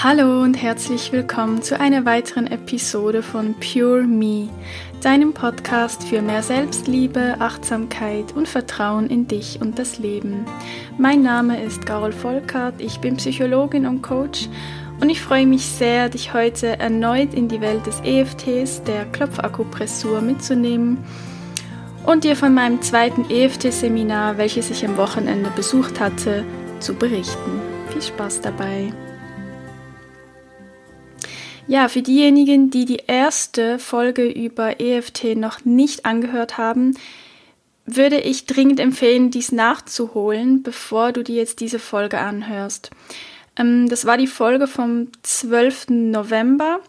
[0.00, 4.48] Hallo und herzlich willkommen zu einer weiteren Episode von Pure Me,
[5.02, 10.46] deinem Podcast für mehr Selbstliebe, Achtsamkeit und Vertrauen in dich und das Leben.
[10.98, 14.48] Mein Name ist Carol Volkert, ich bin Psychologin und Coach
[15.00, 20.20] und ich freue mich sehr, dich heute erneut in die Welt des EFTs, der Klopfakupressur,
[20.20, 20.98] mitzunehmen
[22.06, 26.44] und dir von meinem zweiten EFT-Seminar, welches ich am Wochenende besucht hatte,
[26.78, 27.60] zu berichten.
[27.90, 28.92] Viel Spaß dabei!
[31.68, 36.96] Ja, für diejenigen, die die erste Folge über EFT noch nicht angehört haben,
[37.84, 42.90] würde ich dringend empfehlen, dies nachzuholen, bevor du dir jetzt diese Folge anhörst.
[43.56, 45.88] Ähm, das war die Folge vom 12.
[45.90, 46.80] November.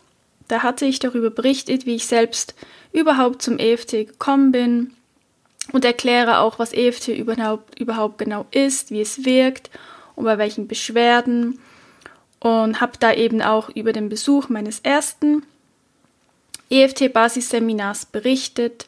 [0.48, 2.56] Da hatte ich darüber berichtet, wie ich selbst
[2.94, 4.94] überhaupt zum EFT gekommen bin
[5.74, 9.70] und erkläre auch, was EFT überhaupt, überhaupt genau ist, wie es wirkt
[10.16, 11.60] und bei welchen Beschwerden
[12.40, 15.44] und habe da eben auch über den Besuch meines ersten
[16.70, 18.88] EFT-Basisseminars berichtet.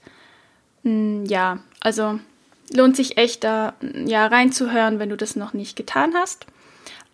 [0.84, 2.20] Hm, ja, also
[2.74, 3.74] lohnt sich echt da
[4.06, 6.46] ja reinzuhören, wenn du das noch nicht getan hast.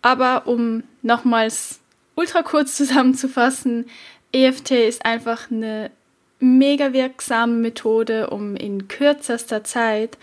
[0.02, 1.80] Aber um nochmals
[2.14, 3.86] ultra kurz zusammenzufassen,
[4.32, 5.90] EFT ist einfach eine
[6.38, 10.18] mega wirksame Methode, um in kürzester Zeit,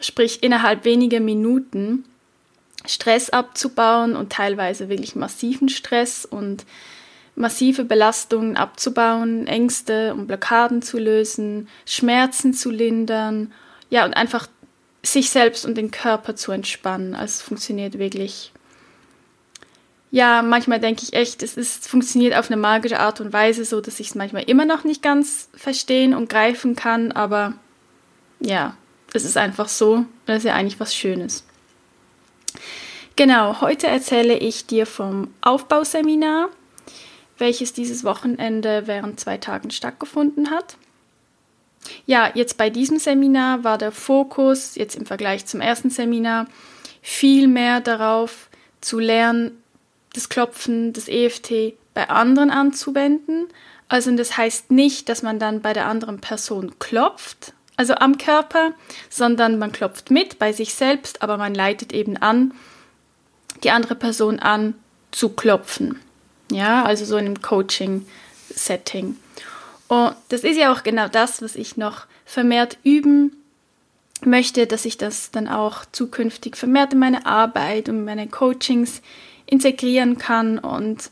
[0.00, 2.04] sprich innerhalb weniger Minuten,
[2.88, 6.64] Stress abzubauen und teilweise wirklich massiven Stress und
[7.34, 13.52] massive Belastungen abzubauen, Ängste und Blockaden zu lösen, Schmerzen zu lindern,
[13.90, 14.48] ja, und einfach
[15.02, 17.14] sich selbst und den Körper zu entspannen.
[17.14, 18.52] Also es funktioniert wirklich.
[20.10, 23.80] Ja, manchmal denke ich echt, es ist, funktioniert auf eine magische Art und Weise, so
[23.80, 27.54] dass ich es manchmal immer noch nicht ganz verstehen und greifen kann, aber
[28.40, 28.74] ja,
[29.12, 30.06] es ist einfach so.
[30.26, 31.44] Das ist ja eigentlich was Schönes.
[33.18, 36.50] Genau, heute erzähle ich dir vom Aufbauseminar,
[37.36, 40.76] welches dieses Wochenende während zwei Tagen stattgefunden hat.
[42.06, 46.46] Ja, jetzt bei diesem Seminar war der Fokus, jetzt im Vergleich zum ersten Seminar,
[47.02, 48.48] viel mehr darauf
[48.80, 49.64] zu lernen,
[50.12, 53.48] das Klopfen, das EFT bei anderen anzuwenden.
[53.88, 58.74] Also das heißt nicht, dass man dann bei der anderen Person klopft, also am Körper,
[59.10, 62.54] sondern man klopft mit bei sich selbst, aber man leitet eben an,
[63.64, 64.74] die andere Person an
[65.10, 66.00] zu klopfen.
[66.50, 69.16] Ja, also so in einem Coaching-Setting.
[69.88, 73.32] Und das ist ja auch genau das, was ich noch vermehrt üben
[74.24, 79.00] möchte, dass ich das dann auch zukünftig vermehrt in meine Arbeit und meine Coachings
[79.46, 80.58] integrieren kann.
[80.58, 81.10] Und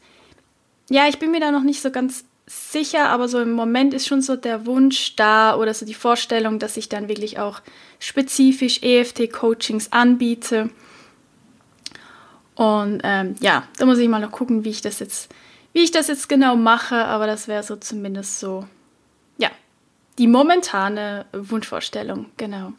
[0.90, 4.06] ja, ich bin mir da noch nicht so ganz sicher, aber so im Moment ist
[4.06, 7.60] schon so der Wunsch da oder so die Vorstellung, dass ich dann wirklich auch
[7.98, 10.70] spezifisch EFT-Coachings anbiete
[12.56, 15.30] und ähm, ja, da muss ich mal noch gucken, wie ich das jetzt,
[15.74, 18.66] wie ich das jetzt genau mache, aber das wäre so zumindest so,
[19.36, 19.50] ja,
[20.18, 22.72] die momentane Wunschvorstellung, genau.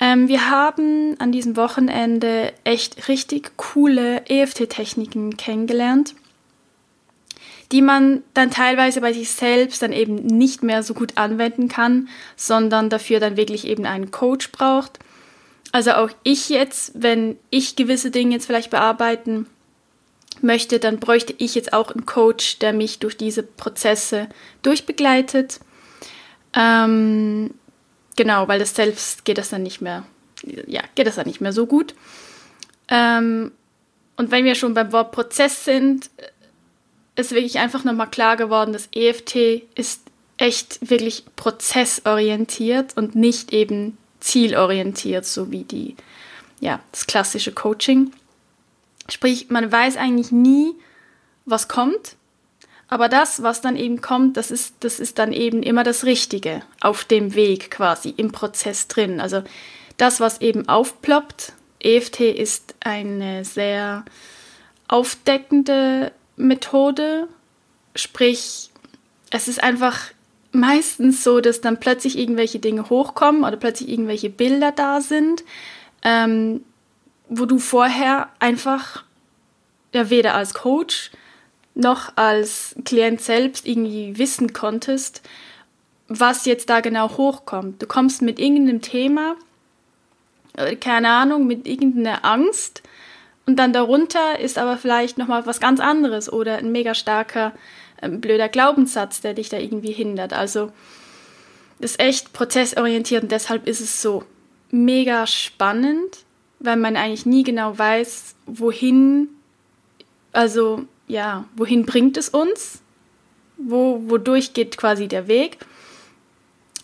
[0.00, 6.14] Ähm, wir haben an diesem Wochenende echt richtig coole EFT-Techniken kennengelernt,
[7.72, 12.08] die man dann teilweise bei sich selbst dann eben nicht mehr so gut anwenden kann,
[12.36, 14.98] sondern dafür dann wirklich eben einen Coach braucht
[15.72, 19.46] also auch ich jetzt, wenn ich gewisse Dinge jetzt vielleicht bearbeiten
[20.42, 24.28] möchte, dann bräuchte ich jetzt auch einen Coach, der mich durch diese Prozesse
[24.62, 25.60] durchbegleitet.
[26.54, 27.54] Ähm,
[28.16, 30.04] genau, weil das selbst geht das dann nicht mehr,
[30.66, 31.94] ja, geht das dann nicht mehr so gut.
[32.88, 33.52] Ähm,
[34.16, 36.10] und wenn wir schon beim Wort Prozess sind,
[37.16, 39.36] ist wirklich einfach nochmal klar geworden, dass EFT
[39.74, 40.02] ist
[40.36, 45.96] echt wirklich prozessorientiert und nicht eben zielorientiert, so wie die,
[46.60, 48.12] ja, das klassische Coaching.
[49.08, 50.74] Sprich, man weiß eigentlich nie,
[51.44, 52.16] was kommt,
[52.88, 56.62] aber das, was dann eben kommt, das ist, das ist dann eben immer das Richtige
[56.80, 59.18] auf dem Weg quasi, im Prozess drin.
[59.18, 59.42] Also
[59.96, 64.04] das, was eben aufploppt, EFT ist eine sehr
[64.88, 67.28] aufdeckende Methode,
[67.96, 68.70] sprich,
[69.30, 69.98] es ist einfach
[70.52, 75.44] meistens so, dass dann plötzlich irgendwelche Dinge hochkommen oder plötzlich irgendwelche Bilder da sind,
[76.02, 76.62] ähm,
[77.28, 79.04] wo du vorher einfach
[79.94, 81.10] ja weder als Coach
[81.74, 85.22] noch als Klient selbst irgendwie wissen konntest,
[86.08, 87.80] was jetzt da genau hochkommt.
[87.80, 89.36] Du kommst mit irgendeinem Thema,
[90.56, 92.82] äh, keine Ahnung, mit irgendeiner Angst
[93.46, 97.52] und dann darunter ist aber vielleicht noch mal was ganz anderes oder ein mega starker
[98.02, 100.32] ein blöder Glaubenssatz, der dich da irgendwie hindert.
[100.32, 100.72] Also
[101.80, 104.24] das ist echt prozessorientiert und deshalb ist es so
[104.70, 106.24] mega spannend,
[106.58, 109.28] weil man eigentlich nie genau weiß, wohin,
[110.32, 112.80] also ja, wohin bringt es uns?
[113.56, 115.58] Wo, wodurch geht quasi der Weg?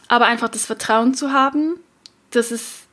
[0.09, 1.79] Aber einfach das Vertrauen zu haben,
[2.31, 2.88] dass es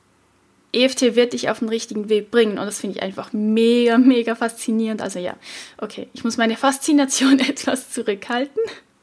[0.76, 2.58] EFT wird dich auf den richtigen Weg bringen.
[2.58, 5.02] Und das finde ich einfach mega, mega faszinierend.
[5.02, 5.36] Also ja,
[5.78, 8.62] okay, ich muss meine Faszination etwas zurückhalten.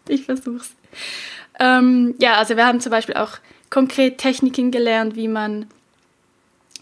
[0.08, 0.72] Ich versuch's.
[1.58, 3.38] Ähm, ja, also wir haben zum Beispiel auch
[3.70, 5.66] konkret Techniken gelernt, wie man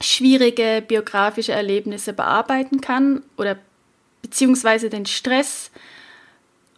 [0.00, 3.56] schwierige biografische Erlebnisse bearbeiten kann oder
[4.22, 5.70] beziehungsweise den Stress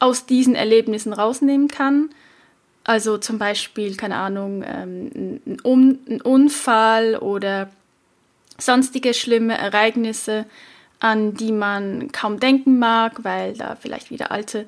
[0.00, 2.10] aus diesen Erlebnissen rausnehmen kann.
[2.84, 7.70] Also zum Beispiel, keine Ahnung, ähm, ein, um ein Unfall oder
[8.64, 10.46] sonstige schlimme Ereignisse,
[11.00, 14.66] an die man kaum denken mag, weil da vielleicht wieder alte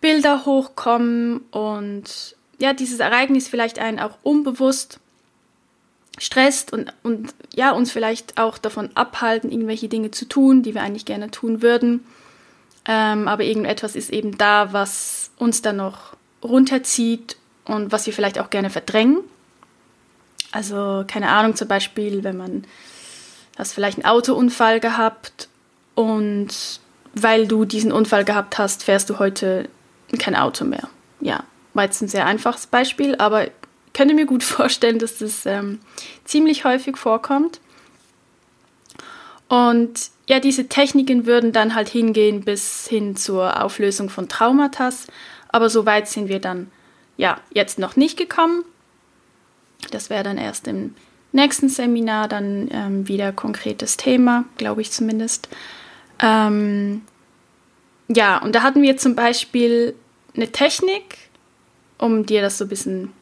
[0.00, 5.00] Bilder hochkommen und ja, dieses Ereignis vielleicht einen auch unbewusst
[6.18, 10.82] stresst und, und ja, uns vielleicht auch davon abhalten, irgendwelche Dinge zu tun, die wir
[10.82, 12.04] eigentlich gerne tun würden.
[12.86, 18.38] Ähm, aber irgendetwas ist eben da, was uns dann noch runterzieht und was wir vielleicht
[18.38, 19.18] auch gerne verdrängen.
[20.52, 22.64] Also keine Ahnung, zum Beispiel, wenn man
[23.56, 25.48] hast vielleicht einen Autounfall gehabt
[25.94, 26.80] und
[27.14, 29.68] weil du diesen Unfall gehabt hast, fährst du heute
[30.18, 30.88] kein Auto mehr.
[31.20, 33.52] Ja, war jetzt ein sehr einfaches Beispiel, aber ich
[33.92, 35.80] könnte mir gut vorstellen, dass das ähm,
[36.24, 37.60] ziemlich häufig vorkommt.
[39.48, 44.90] Und ja, diese Techniken würden dann halt hingehen bis hin zur Auflösung von Traumata,
[45.48, 46.70] aber so weit sind wir dann
[47.16, 48.64] ja jetzt noch nicht gekommen.
[49.90, 50.94] Das wäre dann erst im
[51.34, 55.48] nächsten Seminar dann ähm, wieder konkretes Thema, glaube ich zumindest.
[56.20, 57.02] Ähm,
[58.08, 59.94] ja, und da hatten wir zum Beispiel
[60.34, 61.18] eine Technik,
[61.98, 63.12] um dir das so ein bisschen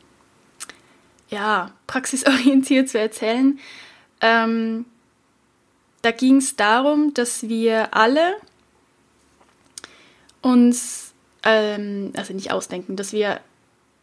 [1.30, 3.58] ja, praxisorientiert zu erzählen.
[4.20, 4.84] Ähm,
[6.02, 8.34] da ging es darum, dass wir alle
[10.42, 13.40] uns, ähm, also nicht ausdenken, dass wir,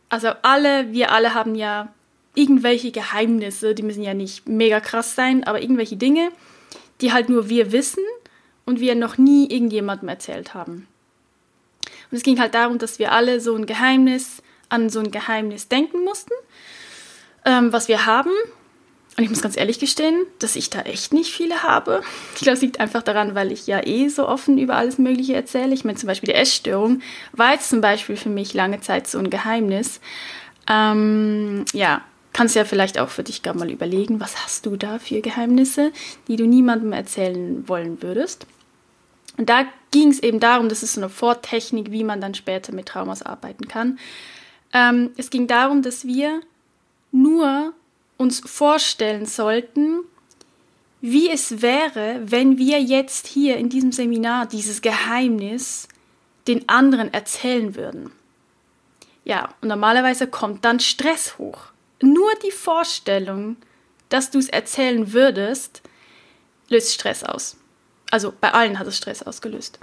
[0.07, 1.93] also alle, wir alle haben ja
[2.35, 6.31] irgendwelche Geheimnisse, die müssen ja nicht mega krass sein, aber irgendwelche Dinge,
[7.01, 8.03] die halt nur wir wissen
[8.65, 10.87] und wir noch nie irgendjemandem erzählt haben.
[12.11, 15.67] Und es ging halt darum, dass wir alle so ein Geheimnis, an so ein Geheimnis
[15.67, 16.33] denken mussten,
[17.45, 18.31] ähm, was wir haben.
[19.17, 22.01] Und ich muss ganz ehrlich gestehen, dass ich da echt nicht viele habe.
[22.35, 25.35] Ich glaube, es liegt einfach daran, weil ich ja eh so offen über alles Mögliche
[25.35, 25.73] erzähle.
[25.73, 27.01] Ich meine, zum Beispiel die Essstörung
[27.33, 29.99] war jetzt zum Beispiel für mich lange Zeit so ein Geheimnis.
[30.69, 32.01] Ähm, ja,
[32.39, 35.91] kannst ja vielleicht auch für dich gerade mal überlegen, was hast du da für Geheimnisse,
[36.29, 38.47] die du niemandem erzählen wollen würdest.
[39.35, 42.73] Und da ging es eben darum, das ist so eine Vortechnik, wie man dann später
[42.73, 43.99] mit Traumas arbeiten kann.
[44.71, 46.39] Ähm, es ging darum, dass wir
[47.11, 47.73] nur
[48.15, 49.99] uns vorstellen sollten,
[51.01, 55.89] wie es wäre, wenn wir jetzt hier in diesem Seminar dieses Geheimnis
[56.47, 58.11] den anderen erzählen würden.
[59.25, 61.73] Ja, und normalerweise kommt dann Stress hoch.
[62.01, 63.57] Nur die Vorstellung,
[64.09, 65.81] dass du es erzählen würdest,
[66.69, 67.57] löst Stress aus.
[68.11, 69.79] Also bei allen hat es Stress ausgelöst.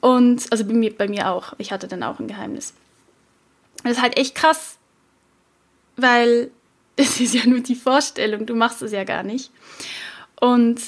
[0.00, 1.54] Und also bei mir, bei mir auch.
[1.58, 2.74] Ich hatte dann auch ein Geheimnis.
[3.82, 4.78] Das ist halt echt krass,
[5.96, 6.50] weil
[6.96, 9.50] es ist ja nur die Vorstellung, du machst es ja gar nicht.
[10.40, 10.80] Und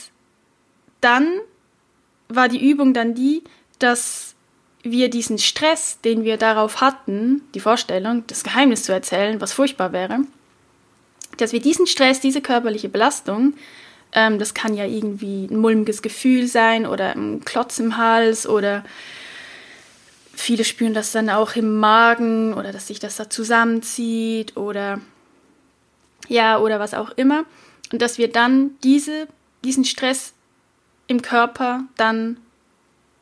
[1.01, 1.41] dann
[2.29, 3.43] war die Übung dann die,
[3.79, 4.35] dass
[4.83, 9.93] wir diesen Stress, den wir darauf hatten, die Vorstellung, das Geheimnis zu erzählen, was furchtbar
[9.93, 10.21] wäre,
[11.37, 13.55] dass wir diesen Stress, diese körperliche Belastung,
[14.13, 18.85] ähm, das kann ja irgendwie ein mulmiges Gefühl sein oder ein Klotz im Hals oder
[20.33, 25.01] viele spüren das dann auch im Magen oder dass sich das da zusammenzieht oder
[26.29, 27.45] ja, oder was auch immer.
[27.93, 29.27] Und dass wir dann diese,
[29.65, 30.33] diesen Stress
[31.07, 32.37] im Körper dann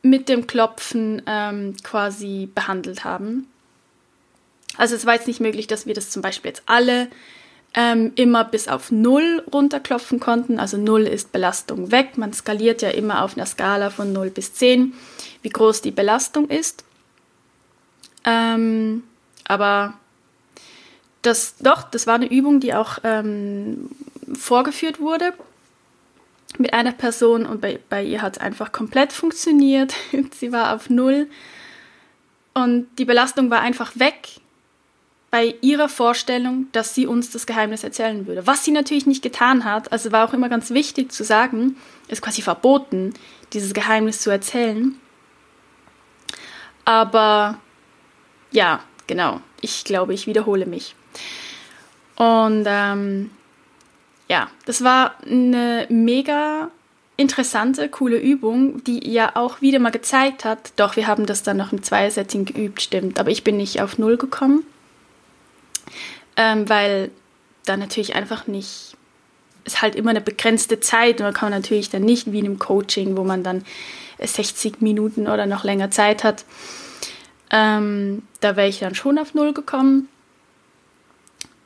[0.01, 3.47] mit dem Klopfen ähm, quasi behandelt haben.
[4.77, 7.09] Also es war jetzt nicht möglich, dass wir das zum Beispiel jetzt alle
[7.75, 10.59] ähm, immer bis auf Null runterklopfen konnten.
[10.59, 12.17] Also Null ist Belastung weg.
[12.17, 14.93] Man skaliert ja immer auf einer Skala von 0 bis 10,
[15.41, 16.83] wie groß die Belastung ist.
[18.25, 19.03] Ähm,
[19.47, 19.93] aber
[21.21, 23.89] das, doch, das war eine Übung, die auch ähm,
[24.33, 25.33] vorgeführt wurde
[26.57, 29.93] mit einer Person und bei, bei ihr hat es einfach komplett funktioniert.
[30.31, 31.27] Sie war auf Null
[32.53, 34.39] und die Belastung war einfach weg
[35.31, 38.47] bei ihrer Vorstellung, dass sie uns das Geheimnis erzählen würde.
[38.47, 42.21] Was sie natürlich nicht getan hat, also war auch immer ganz wichtig zu sagen, ist
[42.21, 43.13] quasi verboten,
[43.53, 44.95] dieses Geheimnis zu erzählen.
[46.85, 47.59] Aber
[48.51, 50.95] ja, genau, ich glaube, ich wiederhole mich.
[52.15, 53.29] Und ähm,
[54.27, 56.69] ja, das war eine mega
[57.17, 61.57] interessante, coole Übung, die ja auch wieder mal gezeigt hat, doch, wir haben das dann
[61.57, 64.63] noch im Zweiersetting geübt, stimmt, aber ich bin nicht auf Null gekommen,
[66.35, 67.11] ähm, weil
[67.65, 68.95] da natürlich einfach nicht,
[69.65, 72.59] ist halt immer eine begrenzte Zeit und man kann natürlich dann nicht wie in einem
[72.59, 73.63] Coaching, wo man dann
[74.21, 76.45] 60 Minuten oder noch länger Zeit hat,
[77.51, 80.07] ähm, da wäre ich dann schon auf Null gekommen.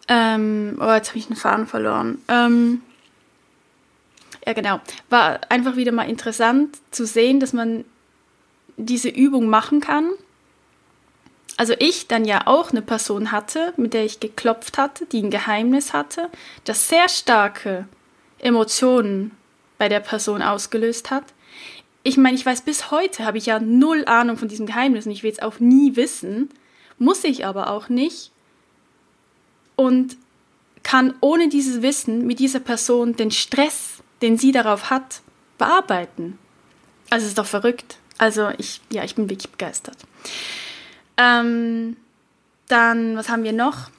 [0.08, 2.20] Ähm, oh, jetzt habe ich einen Faden verloren.
[2.28, 2.82] Ähm,
[4.46, 4.82] ja, genau.
[5.10, 7.86] War einfach wieder mal interessant zu sehen, dass man
[8.78, 10.10] diese Übung machen kann.
[11.58, 15.30] Also ich dann ja auch eine Person hatte, mit der ich geklopft hatte, die ein
[15.30, 16.30] Geheimnis hatte,
[16.64, 17.88] das sehr starke
[18.40, 19.32] Emotionen
[19.78, 21.26] bei der Person ausgelöst hat.
[22.02, 25.12] Ich meine, ich weiß bis heute habe ich ja null Ahnung von diesem Geheimnis und
[25.12, 26.50] ich will es auch nie wissen,
[26.98, 28.32] muss ich aber auch nicht
[29.76, 30.18] und
[30.82, 35.22] kann ohne dieses Wissen mit dieser Person den Stress den sie darauf hat,
[35.58, 36.40] bearbeiten.
[37.10, 37.98] Also es ist doch verrückt.
[38.18, 39.98] Also ich, ja, ich bin wirklich begeistert.
[41.18, 41.98] Ähm,
[42.68, 43.90] dann, was haben wir noch?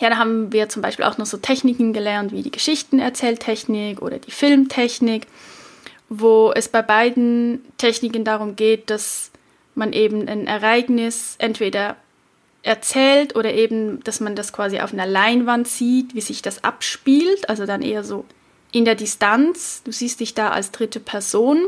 [0.00, 4.18] Ja, da haben wir zum Beispiel auch noch so Techniken gelernt, wie die Geschichtenerzähltechnik oder
[4.18, 5.26] die Filmtechnik,
[6.08, 9.30] wo es bei beiden Techniken darum geht, dass
[9.74, 11.96] man eben ein Ereignis entweder
[12.62, 17.48] erzählt oder eben, dass man das quasi auf einer Leinwand sieht, wie sich das abspielt,
[17.48, 18.24] also dann eher so
[18.72, 21.66] in der Distanz, du siehst dich da als dritte Person.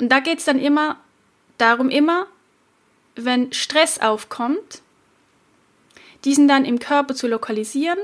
[0.00, 0.96] Und da geht es dann immer
[1.58, 2.26] darum, immer,
[3.14, 4.82] wenn Stress aufkommt,
[6.24, 7.98] diesen dann im Körper zu lokalisieren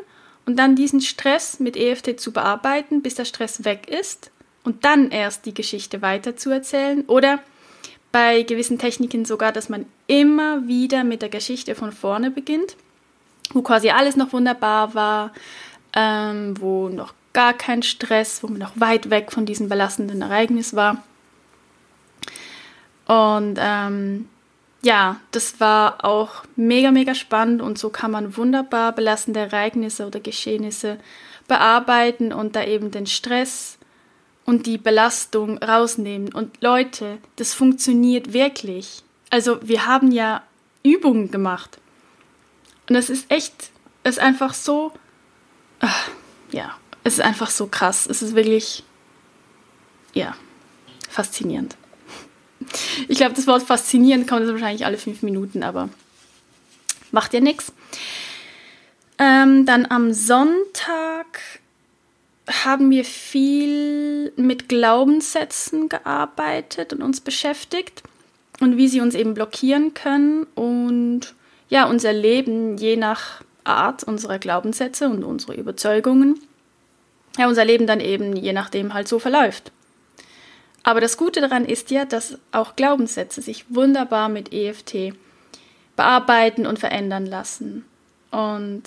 [0.46, 4.30] und dann diesen Stress mit EFT zu bearbeiten, bis der Stress weg ist
[4.64, 7.40] und dann erst die Geschichte weiterzuerzählen oder
[8.12, 12.76] bei gewissen Techniken sogar, dass man immer wieder mit der Geschichte von vorne beginnt,
[13.54, 15.32] wo quasi alles noch wunderbar war,
[15.94, 20.76] ähm, wo noch gar kein Stress, wo man noch weit weg von diesem belastenden Ereignis
[20.76, 21.02] war.
[23.12, 24.28] Und ähm,
[24.82, 30.20] ja, das war auch mega, mega spannend und so kann man wunderbar belastende Ereignisse oder
[30.20, 30.98] Geschehnisse
[31.46, 33.78] bearbeiten und da eben den Stress
[34.44, 36.32] und die Belastung rausnehmen.
[36.32, 39.02] Und Leute, das funktioniert wirklich.
[39.30, 40.42] Also wir haben ja
[40.82, 41.78] Übungen gemacht.
[42.88, 43.70] Und das ist echt,
[44.04, 44.92] ist einfach so
[45.82, 46.08] ach,
[46.50, 48.06] ja, es ist einfach so krass.
[48.06, 48.82] Es ist wirklich,
[50.14, 50.34] ja,
[51.10, 51.76] faszinierend.
[53.08, 55.88] Ich glaube, das Wort faszinierend kommt wahrscheinlich alle fünf Minuten, aber
[57.10, 57.72] macht ja nichts.
[59.18, 61.60] Ähm, dann am Sonntag
[62.64, 68.02] haben wir viel mit Glaubenssätzen gearbeitet und uns beschäftigt
[68.60, 71.34] und wie sie uns eben blockieren können und
[71.68, 76.40] ja, unser Leben je nach Art unserer Glaubenssätze und unsere Überzeugungen,
[77.38, 79.72] ja, unser Leben dann eben je nachdem halt so verläuft.
[80.82, 85.14] Aber das Gute daran ist ja, dass auch Glaubenssätze sich wunderbar mit EFT
[85.96, 87.84] bearbeiten und verändern lassen.
[88.30, 88.84] Und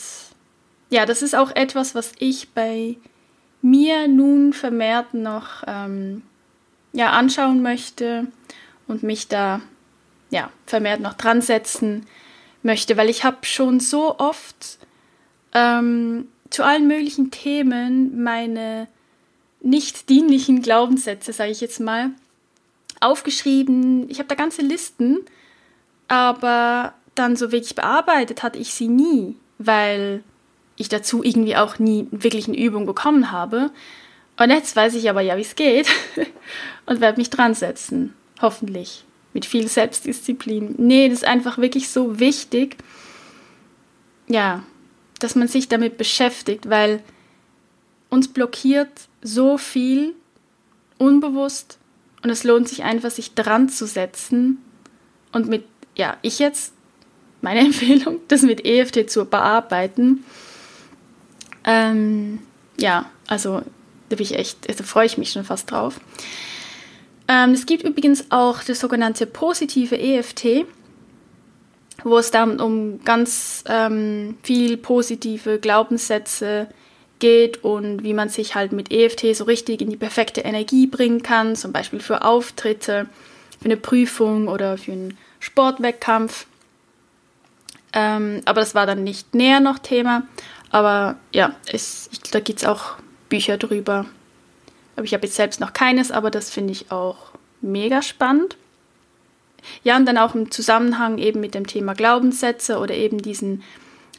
[0.89, 2.97] ja, das ist auch etwas, was ich bei
[3.61, 6.21] mir nun vermehrt noch ähm,
[6.93, 8.27] ja, anschauen möchte
[8.87, 9.61] und mich da
[10.29, 12.05] ja, vermehrt noch dran setzen
[12.63, 14.79] möchte, weil ich habe schon so oft
[15.53, 18.87] ähm, zu allen möglichen Themen meine
[19.65, 22.11] nicht dienlichen Glaubenssätze, sage ich jetzt mal,
[23.01, 24.09] aufgeschrieben.
[24.09, 25.19] Ich habe da ganze Listen,
[26.07, 30.23] aber dann so wirklich bearbeitet hatte ich sie nie, weil
[30.77, 33.71] ich dazu irgendwie auch nie wirklich eine Übung bekommen habe.
[34.37, 35.87] Und jetzt weiß ich aber ja, wie es geht
[36.85, 38.13] und werde mich dran setzen.
[38.41, 39.03] Hoffentlich
[39.33, 40.75] mit viel Selbstdisziplin.
[40.77, 42.77] Nee, das ist einfach wirklich so wichtig,
[44.27, 44.63] ja,
[45.19, 47.01] dass man sich damit beschäftigt, weil
[48.09, 48.89] uns blockiert
[49.25, 50.13] so viel
[50.99, 51.79] unbewusst
[52.23, 54.59] und es lohnt sich einfach, sich dran zu setzen
[55.31, 55.65] und mit,
[55.95, 56.73] ja, ich jetzt,
[57.41, 60.23] meine Empfehlung, das mit EFT zu bearbeiten.
[61.63, 62.39] Ähm,
[62.77, 63.63] ja, also
[64.09, 65.99] da bin ich echt, da freue ich mich schon fast drauf.
[67.27, 70.65] Ähm, es gibt übrigens auch das sogenannte positive EFT,
[72.03, 76.84] wo es dann um ganz ähm, viel positive Glaubenssätze geht
[77.63, 81.55] und wie man sich halt mit EFT so richtig in die perfekte Energie bringen kann,
[81.55, 83.07] zum Beispiel für Auftritte,
[83.59, 86.45] für eine Prüfung oder für einen Sportwettkampf.
[87.93, 90.23] Ähm, aber das war dann nicht näher noch Thema.
[90.69, 92.97] Aber ja, es, ich, da gibt es auch
[93.29, 94.05] Bücher drüber.
[94.95, 97.31] Aber ich habe jetzt selbst noch keines, aber das finde ich auch
[97.61, 98.57] mega spannend.
[99.83, 103.63] Ja, und dann auch im Zusammenhang eben mit dem Thema Glaubenssätze oder eben diesen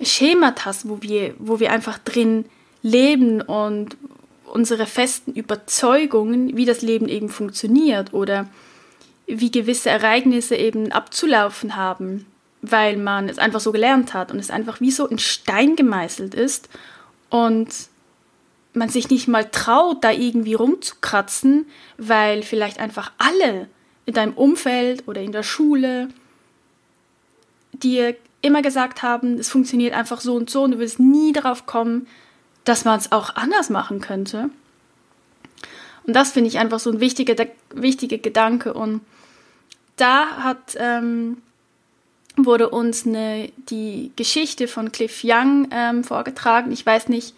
[0.02, 2.46] Schematas, wo wir, wo wir einfach drin
[2.86, 3.96] leben und
[4.44, 8.46] unsere festen Überzeugungen, wie das Leben eben funktioniert oder
[9.26, 12.26] wie gewisse Ereignisse eben abzulaufen haben,
[12.62, 16.34] weil man es einfach so gelernt hat und es einfach wie so in Stein gemeißelt
[16.34, 16.68] ist
[17.28, 17.68] und
[18.72, 21.66] man sich nicht mal traut, da irgendwie rumzukratzen,
[21.98, 23.68] weil vielleicht einfach alle
[24.04, 26.08] in deinem Umfeld oder in der Schule
[27.72, 31.66] dir immer gesagt haben, es funktioniert einfach so und so und du wirst nie darauf
[31.66, 32.06] kommen,
[32.66, 34.50] dass man es auch anders machen könnte.
[36.06, 38.74] Und das finde ich einfach so ein wichtiger, wichtiger Gedanke.
[38.74, 39.00] Und
[39.96, 41.38] da hat, ähm,
[42.36, 46.72] wurde uns eine, die Geschichte von Cliff Young ähm, vorgetragen.
[46.72, 47.34] Ich weiß nicht,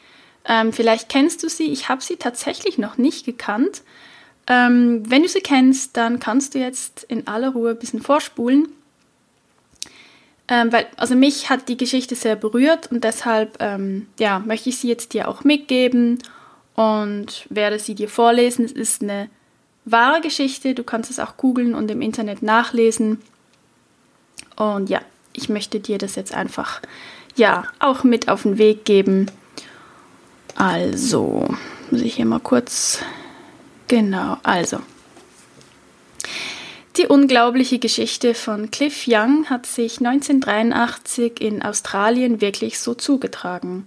[0.46, 1.70] ähm, vielleicht kennst du sie.
[1.70, 3.82] Ich habe sie tatsächlich noch nicht gekannt.
[4.46, 8.68] Ähm, wenn du sie kennst, dann kannst du jetzt in aller Ruhe ein bisschen vorspulen.
[10.48, 14.78] Ähm, weil, also mich hat die Geschichte sehr berührt und deshalb ähm, ja, möchte ich
[14.78, 16.18] sie jetzt dir auch mitgeben
[16.74, 18.64] und werde sie dir vorlesen.
[18.64, 19.28] Es ist eine
[19.84, 23.20] wahre Geschichte, du kannst es auch googeln und im Internet nachlesen.
[24.56, 25.00] Und ja,
[25.32, 26.80] ich möchte dir das jetzt einfach
[27.36, 29.30] ja auch mit auf den Weg geben.
[30.56, 31.46] Also,
[31.90, 33.00] muss ich hier mal kurz.
[33.86, 34.80] Genau, also.
[36.98, 43.86] Die unglaubliche Geschichte von Cliff Young hat sich 1983 in Australien wirklich so zugetragen.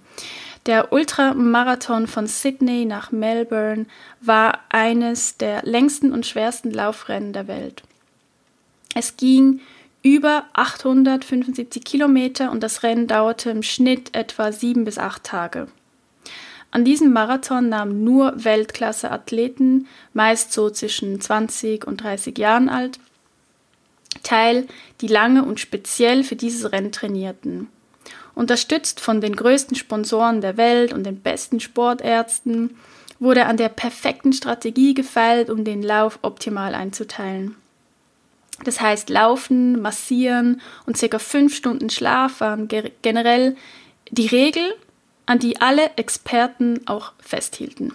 [0.65, 3.86] Der Ultramarathon von Sydney nach Melbourne
[4.22, 7.84] war eines der längsten und schwersten Laufrennen der Welt.
[8.96, 9.60] Es ging
[10.03, 15.68] über 875 Kilometer und das Rennen dauerte im Schnitt etwa sieben bis acht Tage.
[16.71, 22.97] An diesem Marathon nahmen nur Weltklasse-Athleten, meist so zwischen 20 und 30 Jahren alt,
[24.23, 24.67] teil,
[25.01, 27.67] die lange und speziell für dieses Rennen trainierten.
[28.35, 32.77] Unterstützt von den größten Sponsoren der Welt und den besten Sportärzten,
[33.19, 37.55] wurde an der perfekten Strategie gefeilt, um den Lauf optimal einzuteilen.
[38.63, 43.55] Das heißt, Laufen, Massieren und circa fünf Stunden Schlaf waren generell
[44.10, 44.73] die Regel
[45.32, 47.94] an die alle Experten auch festhielten.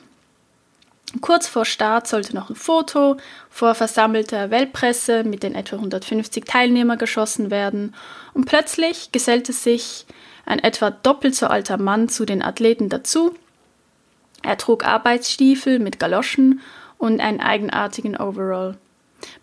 [1.21, 3.19] Kurz vor Start sollte noch ein Foto
[3.51, 7.95] vor versammelter Weltpresse mit den etwa 150 Teilnehmern geschossen werden
[8.33, 10.07] und plötzlich gesellte sich
[10.47, 13.35] ein etwa doppelt so alter Mann zu den Athleten dazu.
[14.43, 16.63] Er trug Arbeitsstiefel mit Galoschen
[16.97, 18.79] und einen eigenartigen Overall.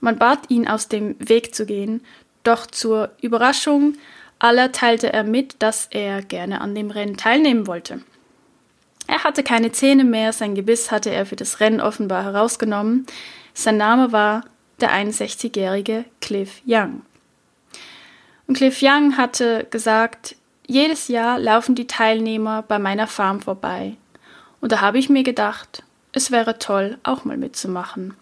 [0.02, 2.04] Man bat ihn aus dem Weg zu gehen,
[2.44, 3.94] doch zur Überraschung
[4.44, 8.02] aller teilte er mit, dass er gerne an dem Rennen teilnehmen wollte.
[9.08, 13.06] Er hatte keine Zähne mehr, sein Gebiss hatte er für das Rennen offenbar herausgenommen.
[13.54, 14.44] Sein Name war
[14.82, 17.04] der 61-jährige Cliff Young.
[18.46, 20.36] Und Cliff Young hatte gesagt,
[20.68, 23.96] jedes Jahr laufen die Teilnehmer bei meiner Farm vorbei.
[24.60, 28.14] Und da habe ich mir gedacht, es wäre toll, auch mal mitzumachen.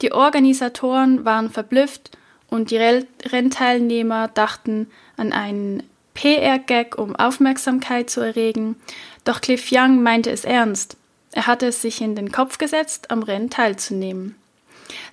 [0.00, 2.16] Die Organisatoren waren verblüfft
[2.52, 8.76] und die Rennteilnehmer dachten an einen PR-Gag, um Aufmerksamkeit zu erregen,
[9.24, 10.98] doch Cliff Young meinte es ernst.
[11.32, 14.36] Er hatte es sich in den Kopf gesetzt, am Rennen teilzunehmen.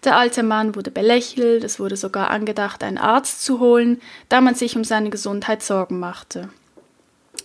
[0.03, 4.55] Der alte Mann wurde belächelt, es wurde sogar angedacht, einen Arzt zu holen, da man
[4.55, 6.49] sich um seine Gesundheit Sorgen machte.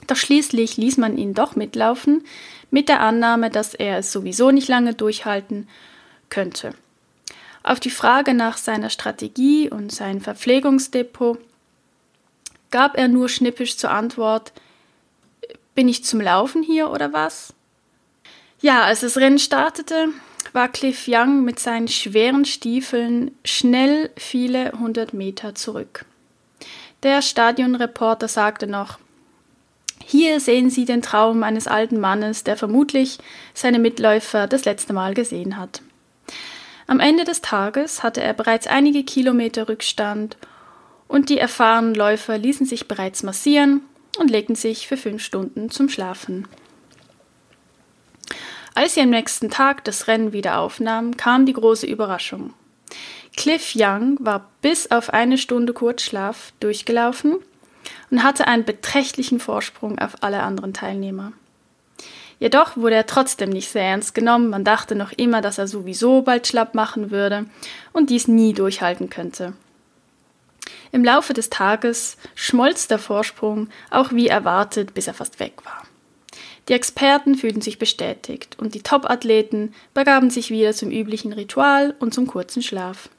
[0.09, 2.25] Doch schließlich ließ man ihn doch mitlaufen,
[2.73, 5.69] mit der Annahme, dass er es sowieso nicht lange durchhalten
[6.31, 6.75] könnte.
[7.65, 11.39] Auf die Frage nach seiner Strategie und sein Verpflegungsdepot
[12.71, 14.53] gab er nur schnippisch zur Antwort
[15.75, 17.55] Bin ich zum Laufen hier oder was?
[18.61, 20.09] Ja, als das Rennen startete,
[20.53, 26.05] war Cliff Young mit seinen schweren Stiefeln schnell viele hundert Meter zurück.
[27.03, 28.99] Der Stadionreporter sagte noch
[30.05, 33.19] Hier sehen Sie den Traum eines alten Mannes, der vermutlich
[33.55, 35.81] seine Mitläufer das letzte Mal gesehen hat.
[36.87, 40.37] Am Ende des Tages hatte er bereits einige Kilometer Rückstand
[41.09, 43.83] und die erfahrenen Läufer ließen sich bereits massieren
[44.19, 46.47] und legten sich für fünf Stunden zum Schlafen.
[48.75, 52.53] Als sie am nächsten Tag das Rennen wieder aufnahmen, kam die große Überraschung.
[53.37, 57.37] Cliff Young war bis auf eine Stunde Kurzschlaf durchgelaufen
[58.11, 61.33] und hatte einen beträchtlichen Vorsprung auf alle anderen Teilnehmer.
[62.39, 66.23] Jedoch wurde er trotzdem nicht sehr ernst genommen, man dachte noch immer, dass er sowieso
[66.23, 67.47] bald schlapp machen würde
[67.93, 69.55] und dies nie durchhalten könnte.
[70.93, 75.83] Im Laufe des Tages schmolz der Vorsprung, auch wie erwartet, bis er fast weg war.
[76.69, 82.15] Die Experten fühlten sich bestätigt und die Top-Athleten begaben sich wieder zum üblichen Ritual und
[82.15, 83.11] zum kurzen Schlaf.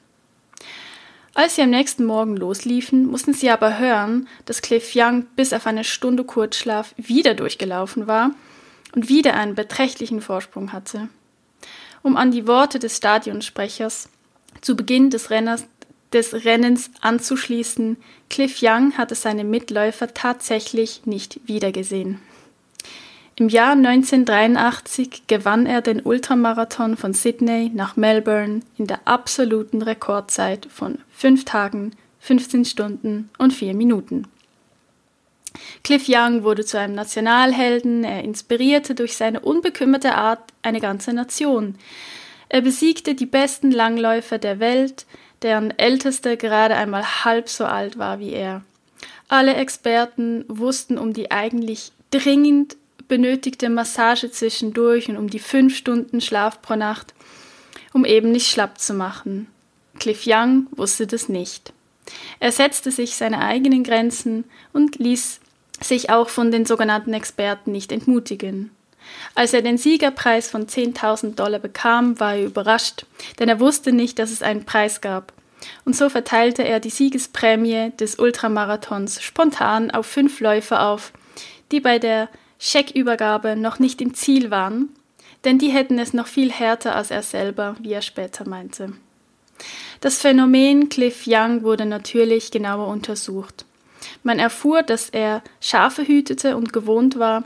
[1.34, 5.66] Als sie am nächsten Morgen losliefen, mussten sie aber hören, dass Cliff Young bis auf
[5.66, 8.30] eine Stunde Kurzschlaf wieder durchgelaufen war
[8.96, 11.08] und wieder einen beträchtlichen Vorsprung hatte.
[12.02, 14.08] Um an die Worte des Stadionsprechers
[14.62, 15.66] zu Beginn des Renners
[16.12, 17.96] des Rennens anzuschließen,
[18.30, 22.20] Cliff Young hatte seine Mitläufer tatsächlich nicht wiedergesehen.
[23.34, 30.68] Im Jahr 1983 gewann er den Ultramarathon von Sydney nach Melbourne in der absoluten Rekordzeit
[30.72, 34.26] von 5 Tagen, 15 Stunden und 4 Minuten.
[35.84, 41.76] Cliff Young wurde zu einem Nationalhelden, er inspirierte durch seine unbekümmerte Art eine ganze Nation.
[42.48, 45.06] Er besiegte die besten Langläufer der Welt,
[45.42, 48.62] deren ältester gerade einmal halb so alt war wie er.
[49.28, 52.76] Alle Experten wussten um die eigentlich dringend
[53.08, 57.14] benötigte Massage zwischendurch und um die fünf Stunden Schlaf pro Nacht,
[57.92, 59.48] um eben nicht schlapp zu machen.
[59.98, 61.72] Cliff Young wusste das nicht.
[62.38, 65.40] Er setzte sich seine eigenen Grenzen und ließ
[65.80, 68.70] sich auch von den sogenannten Experten nicht entmutigen.
[69.34, 73.06] Als er den Siegerpreis von 10.000 Dollar bekam, war er überrascht,
[73.38, 75.32] denn er wusste nicht, dass es einen Preis gab.
[75.84, 81.12] Und so verteilte er die Siegesprämie des Ultramarathons spontan auf fünf Läufer auf,
[81.72, 84.90] die bei der Scheckübergabe noch nicht im Ziel waren,
[85.44, 88.92] denn die hätten es noch viel härter als er selber, wie er später meinte.
[90.00, 93.64] Das Phänomen Cliff Young wurde natürlich genauer untersucht.
[94.22, 97.44] Man erfuhr, dass er Schafe hütete und gewohnt war,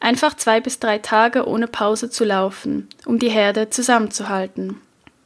[0.00, 4.80] einfach zwei bis drei Tage ohne Pause zu laufen, um die Herde zusammenzuhalten.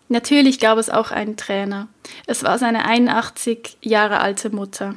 [0.08, 1.88] Natürlich gab es auch einen Trainer.
[2.26, 4.94] Es war seine 81 Jahre alte Mutter.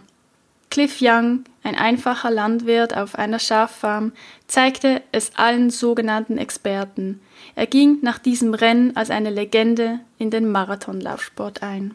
[0.69, 4.13] Cliff Young, ein einfacher Landwirt auf einer Schaffarm,
[4.47, 7.19] zeigte es allen sogenannten Experten.
[7.55, 11.93] Er ging nach diesem Rennen als eine Legende in den Marathonlaufsport ein.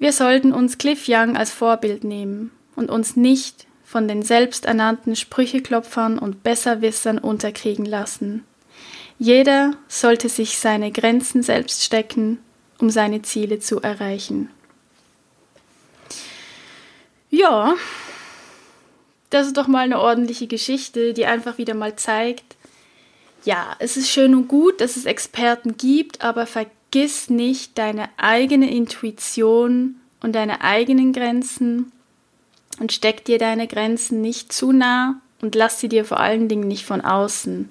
[0.00, 6.18] Wir sollten uns Cliff Young als Vorbild nehmen und uns nicht von den selbsternannten Sprücheklopfern
[6.18, 8.44] und Besserwissern unterkriegen lassen.
[9.18, 12.38] Jeder sollte sich seine Grenzen selbst stecken,
[12.78, 14.48] um seine Ziele zu erreichen.
[17.28, 17.74] Ja,
[19.28, 22.56] das ist doch mal eine ordentliche Geschichte, die einfach wieder mal zeigt,
[23.44, 26.46] ja, es ist schön und gut, dass es Experten gibt, aber
[26.90, 31.92] vergiss nicht deine eigene Intuition und deine eigenen Grenzen
[32.80, 36.66] und steck dir deine Grenzen nicht zu nah und lass sie dir vor allen Dingen
[36.66, 37.68] nicht von außen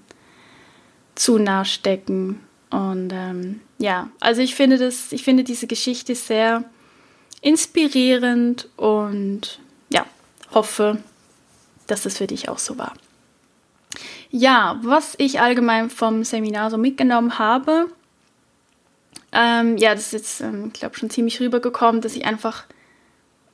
[1.16, 2.40] zu nah stecken.
[2.70, 6.64] Und ähm, ja, also ich finde das, ich finde diese Geschichte sehr
[7.42, 10.06] inspirierend und ja,
[10.54, 11.04] hoffe,
[11.88, 12.94] dass das für dich auch so war.
[14.32, 17.88] Ja, was ich allgemein vom Seminar so mitgenommen habe,
[19.32, 22.66] ähm, ja, das ist jetzt, ähm, glaube schon ziemlich rübergekommen, dass ich einfach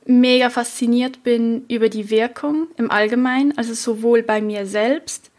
[0.06, 5.30] mega fasziniert bin über die Wirkung im Allgemeinen, also sowohl bei mir selbst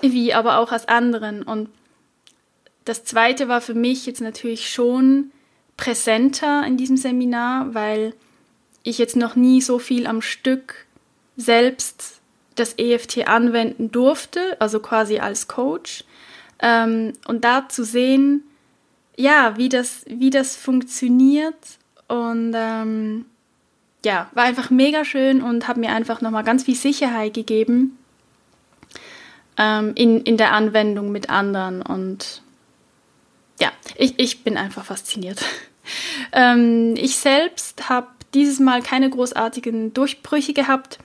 [0.00, 1.42] wie aber auch aus anderen.
[1.42, 1.68] Und
[2.84, 5.30] das zweite war für mich jetzt natürlich schon
[5.76, 8.14] präsenter in diesem Seminar, weil
[8.82, 10.86] ich jetzt noch nie so viel am Stück
[11.36, 12.20] selbst
[12.56, 16.04] das EFT anwenden durfte, also quasi als Coach.
[16.60, 18.42] Ähm, und da zu sehen,
[19.16, 21.56] ja, wie das, wie das funktioniert
[22.08, 23.26] und ähm,
[24.04, 27.98] ja, war einfach mega schön und hat mir einfach nochmal ganz viel Sicherheit gegeben,
[29.56, 31.82] ähm, in, in der Anwendung mit anderen.
[31.82, 32.42] Und
[33.60, 35.44] ja, ich, ich bin einfach fasziniert.
[36.32, 40.98] ähm, ich selbst habe dieses Mal keine großartigen Durchbrüche gehabt.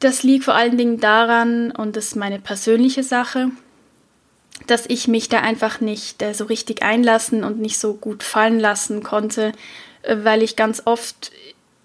[0.00, 3.50] Das liegt vor allen Dingen daran, und das ist meine persönliche Sache,
[4.66, 8.60] dass ich mich da einfach nicht äh, so richtig einlassen und nicht so gut fallen
[8.60, 9.52] lassen konnte,
[10.02, 11.30] äh, weil ich ganz oft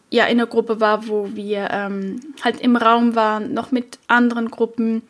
[0.09, 4.51] ja in einer Gruppe war, wo wir ähm, halt im Raum waren, noch mit anderen
[4.51, 5.01] Gruppen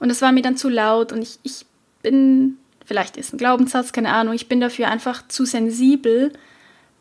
[0.00, 1.66] und es war mir dann zu laut und ich, ich
[2.02, 6.32] bin, vielleicht ist ein Glaubenssatz, keine Ahnung, ich bin dafür einfach zu sensibel.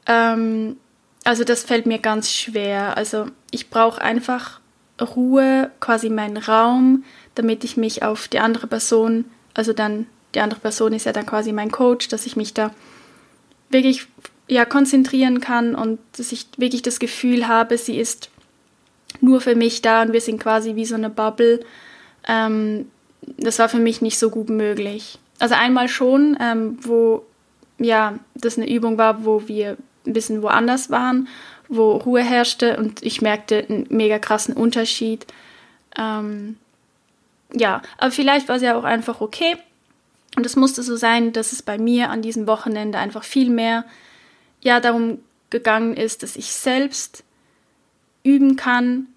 [0.07, 0.77] Ähm,
[1.23, 2.97] also das fällt mir ganz schwer.
[2.97, 4.59] Also ich brauche einfach
[4.99, 7.03] Ruhe, quasi meinen Raum,
[7.35, 9.25] damit ich mich auf die andere Person,
[9.57, 12.73] also dann, die andere Person ist ja dann quasi mein Coach, dass ich mich da
[13.69, 14.07] wirklich
[14.47, 18.29] ja, konzentrieren kann und dass ich wirklich das Gefühl habe, sie ist
[19.19, 21.59] nur für mich da und wir sind quasi wie so eine Bubble
[22.27, 22.85] ähm,
[23.37, 25.17] das war für mich nicht so gut möglich.
[25.39, 27.25] Also einmal schon, ähm, wo
[27.79, 31.27] ja, das eine Übung war, wo wir ein bisschen woanders waren,
[31.67, 35.27] wo Ruhe herrschte und ich merkte einen mega krassen Unterschied.
[35.97, 36.57] Ähm,
[37.53, 39.57] ja, aber vielleicht war es ja auch einfach okay.
[40.35, 43.85] Und es musste so sein, dass es bei mir an diesem Wochenende einfach viel mehr
[44.61, 47.23] ja darum gegangen ist, dass ich selbst
[48.23, 49.07] üben kann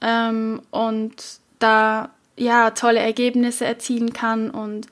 [0.00, 1.14] ähm, und
[1.58, 4.86] da ja, tolle Ergebnisse erzielen kann und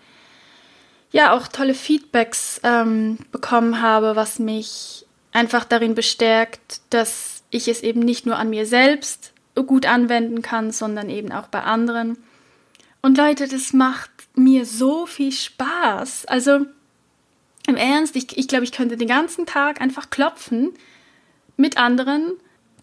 [1.13, 7.83] ja, auch tolle Feedbacks ähm, bekommen habe, was mich einfach darin bestärkt, dass ich es
[7.83, 12.19] eben nicht nur an mir selbst gut anwenden kann, sondern eben auch bei anderen.
[13.07, 16.27] Und Leute, das macht mir so viel Spaß.
[16.27, 16.67] Also
[17.69, 20.73] im Ernst, ich, ich glaube, ich könnte den ganzen Tag einfach klopfen
[21.57, 22.33] mit anderen,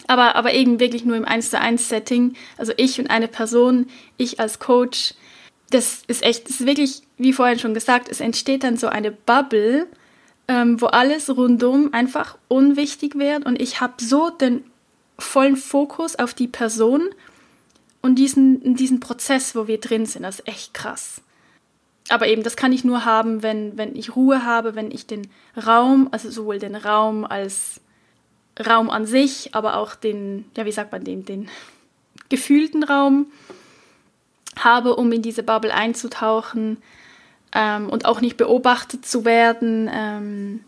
[0.07, 2.37] aber, aber eben wirklich nur im 1 zu 1 Setting.
[2.57, 5.13] Also ich und eine Person, ich als Coach.
[5.71, 9.11] Das ist echt, das ist wirklich, wie vorhin schon gesagt, es entsteht dann so eine
[9.11, 9.87] Bubble,
[10.47, 14.63] ähm, wo alles rundum einfach unwichtig wird und ich habe so den
[15.19, 17.09] vollen Fokus auf die Person
[18.03, 20.23] und diesen, diesen Prozess, wo wir drin sind.
[20.23, 21.21] Das ist echt krass.
[22.09, 25.29] Aber eben, das kann ich nur haben, wenn, wenn ich Ruhe habe, wenn ich den
[25.65, 27.79] Raum, also sowohl den Raum als
[28.59, 31.47] Raum an sich, aber auch den, ja, wie sagt man den, den
[32.27, 33.27] gefühlten Raum
[34.59, 36.77] habe, um in diese Bubble einzutauchen
[37.55, 39.89] ähm, und auch nicht beobachtet zu werden.
[39.91, 40.59] Ähm,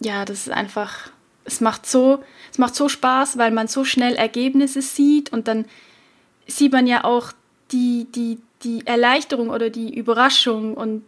[0.00, 1.10] ja, das ist einfach,
[1.44, 2.22] es macht so,
[2.52, 5.64] es macht so Spaß, weil man so schnell Ergebnisse sieht und dann
[6.46, 7.32] sieht man ja auch
[7.70, 11.04] die, die, die Erleichterung oder die Überraschung und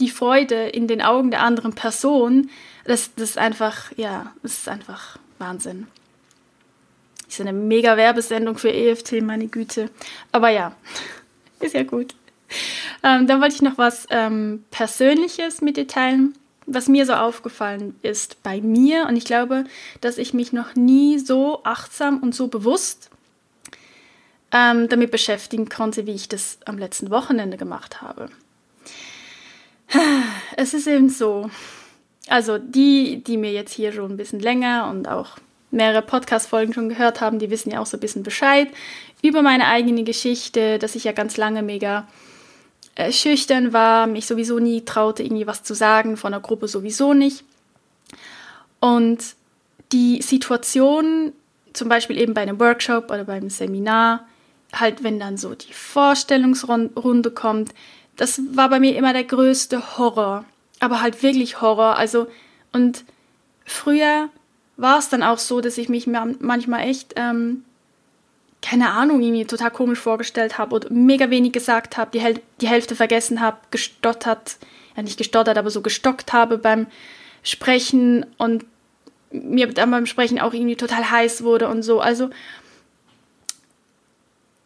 [0.00, 2.50] die Freude in den Augen der anderen Person,
[2.84, 5.86] das, das ist einfach, ja, das ist einfach Wahnsinn.
[7.28, 9.90] Ist eine mega Werbesendung für EFT, meine Güte.
[10.32, 10.74] Aber ja,
[11.60, 12.14] ist ja gut.
[13.02, 16.34] Ähm, dann wollte ich noch was ähm, Persönliches mit dir teilen,
[16.66, 19.06] was mir so aufgefallen ist bei mir.
[19.06, 19.64] Und ich glaube,
[20.00, 23.10] dass ich mich noch nie so achtsam und so bewusst
[24.52, 28.28] ähm, damit beschäftigen konnte, wie ich das am letzten Wochenende gemacht habe.
[30.56, 31.50] Es ist eben so,
[32.28, 35.38] also die, die mir jetzt hier schon ein bisschen länger und auch
[35.70, 38.68] mehrere Podcast-Folgen schon gehört haben, die wissen ja auch so ein bisschen Bescheid
[39.22, 42.06] über meine eigene Geschichte, dass ich ja ganz lange mega
[42.94, 47.14] äh, schüchtern war, mich sowieso nie traute, irgendwie was zu sagen, von der Gruppe sowieso
[47.14, 47.44] nicht.
[48.80, 49.34] Und
[49.92, 51.32] die Situation,
[51.72, 54.26] zum Beispiel eben bei einem Workshop oder beim Seminar,
[54.72, 57.72] halt wenn dann so die Vorstellungsrunde kommt,
[58.16, 60.44] das war bei mir immer der größte Horror.
[60.80, 61.96] Aber halt wirklich Horror.
[61.96, 62.26] Also,
[62.72, 63.04] und
[63.64, 64.28] früher
[64.76, 67.64] war es dann auch so, dass ich mich manchmal echt, ähm,
[68.62, 72.68] keine Ahnung, irgendwie total komisch vorgestellt habe oder mega wenig gesagt habe, die, Häl die
[72.68, 74.56] Hälfte vergessen habe, gestottert,
[74.96, 76.86] ja nicht gestottert, aber so gestockt habe beim
[77.42, 78.64] Sprechen und
[79.30, 82.00] mir dann beim Sprechen auch irgendwie total heiß wurde und so.
[82.00, 82.30] Also,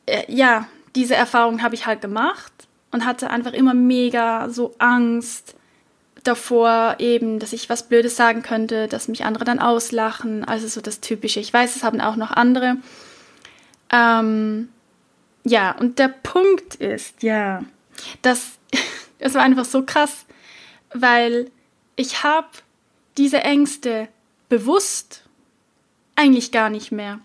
[0.07, 2.53] äh, ja, diese Erfahrung habe ich halt gemacht
[2.91, 5.55] und hatte einfach immer mega so Angst
[6.25, 10.45] davor eben, dass ich was Blödes sagen könnte, dass mich andere dann auslachen.
[10.45, 11.41] Also so das Typische.
[11.41, 12.77] Ich weiß, es haben auch noch andere.
[13.93, 14.69] Ähm,
[15.45, 17.63] ja, und der Punkt ist, ja,
[18.23, 18.59] dass
[19.19, 20.27] es war einfach so krass,
[20.93, 21.51] weil
[21.95, 22.49] ich habe
[23.17, 24.09] diese Ängste
[24.49, 25.23] bewusst
[26.17, 27.21] eigentlich gar nicht mehr.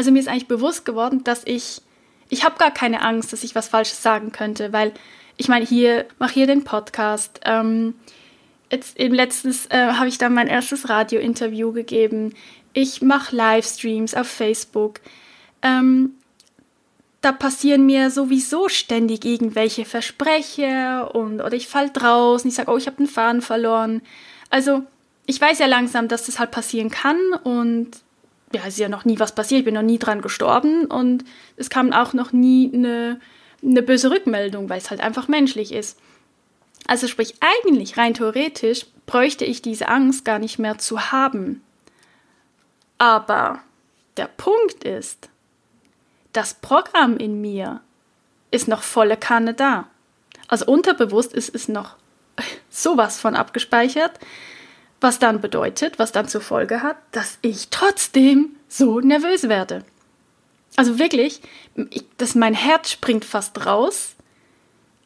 [0.00, 1.82] Also mir ist eigentlich bewusst geworden, dass ich
[2.30, 4.94] ich habe gar keine Angst, dass ich was Falsches sagen könnte, weil
[5.36, 7.38] ich meine, hier mache hier den Podcast.
[7.44, 7.96] Ähm,
[8.72, 12.32] jetzt eben letztens äh, habe ich dann mein erstes Radio-Interview gegeben.
[12.72, 15.00] Ich mache Livestreams auf Facebook.
[15.60, 16.14] Ähm,
[17.20, 22.78] da passieren mir sowieso ständig irgendwelche Versprecher und oder ich falle draußen, ich sage, oh,
[22.78, 24.00] ich habe den Faden verloren.
[24.48, 24.82] Also
[25.26, 27.90] ich weiß ja langsam, dass das halt passieren kann und
[28.52, 31.24] ja, es ist ja noch nie was passiert, ich bin noch nie dran gestorben und
[31.56, 33.20] es kam auch noch nie eine,
[33.62, 35.98] eine böse Rückmeldung, weil es halt einfach menschlich ist.
[36.86, 41.62] Also sprich, eigentlich rein theoretisch bräuchte ich diese Angst gar nicht mehr zu haben.
[42.98, 43.60] Aber
[44.16, 45.28] der Punkt ist,
[46.32, 47.80] das Programm in mir
[48.50, 49.88] ist noch volle Kanne da.
[50.48, 51.96] Also unterbewusst ist es noch
[52.70, 54.18] sowas von abgespeichert,
[55.00, 59.84] was dann bedeutet, was dann zur Folge hat, dass ich trotzdem so nervös werde.
[60.76, 61.40] Also wirklich,
[61.90, 64.14] ich, dass mein Herz springt fast raus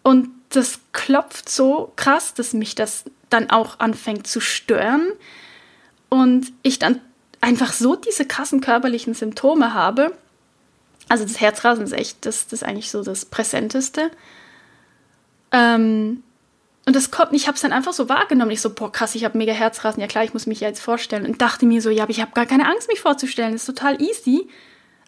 [0.03, 5.13] und das klopft so krass, dass mich das dann auch anfängt zu stören
[6.09, 7.01] und ich dann
[7.41, 10.17] einfach so diese krassen körperlichen Symptome habe.
[11.09, 14.11] Also das Herzrasen ist echt, das, das ist eigentlich so das Präsenteste.
[15.53, 16.23] Ähm,
[16.87, 18.51] und das kommt, ich habe es dann einfach so wahrgenommen.
[18.51, 20.01] Ich so, boah, krass, ich habe mega Herzrasen.
[20.01, 21.25] Ja klar, ich muss mich ja jetzt vorstellen.
[21.25, 23.53] Und dachte mir so, ja, aber ich habe gar keine Angst, mich vorzustellen.
[23.53, 24.49] Das ist total easy.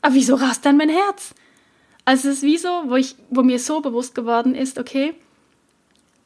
[0.00, 1.34] Aber wieso rast dann mein Herz?
[2.06, 5.14] Also es ist wie so, wo, ich, wo mir so bewusst geworden ist, okay,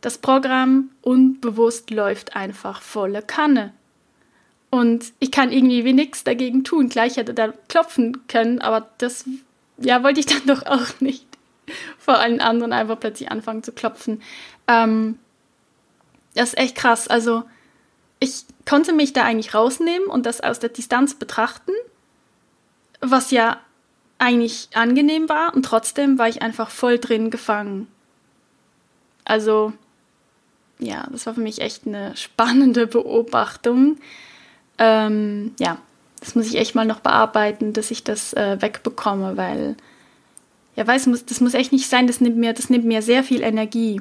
[0.02, 3.72] das Programm unbewusst läuft einfach volle Kanne.
[4.70, 6.88] Und ich kann irgendwie wie nichts dagegen tun.
[6.88, 9.24] Gleich hätte da klopfen können, aber das,
[9.78, 11.26] ja, wollte ich dann doch auch nicht.
[11.98, 14.22] vor allen anderen einfach plötzlich anfangen zu klopfen.
[14.68, 15.18] Ähm,
[16.34, 17.08] das ist echt krass.
[17.08, 17.44] Also
[18.18, 21.72] ich konnte mich da eigentlich rausnehmen und das aus der Distanz betrachten,
[23.00, 23.58] was ja
[24.18, 27.88] eigentlich angenehm war und trotzdem war ich einfach voll drin gefangen.
[29.24, 29.72] Also
[30.78, 33.98] ja, das war für mich echt eine spannende Beobachtung.
[34.78, 35.78] Ähm, ja,
[36.20, 39.76] das muss ich echt mal noch bearbeiten, dass ich das äh, wegbekomme, weil
[40.76, 43.42] ja, weiß, das muss echt nicht sein, das nimmt mir, das nimmt mir sehr viel
[43.42, 44.00] Energie.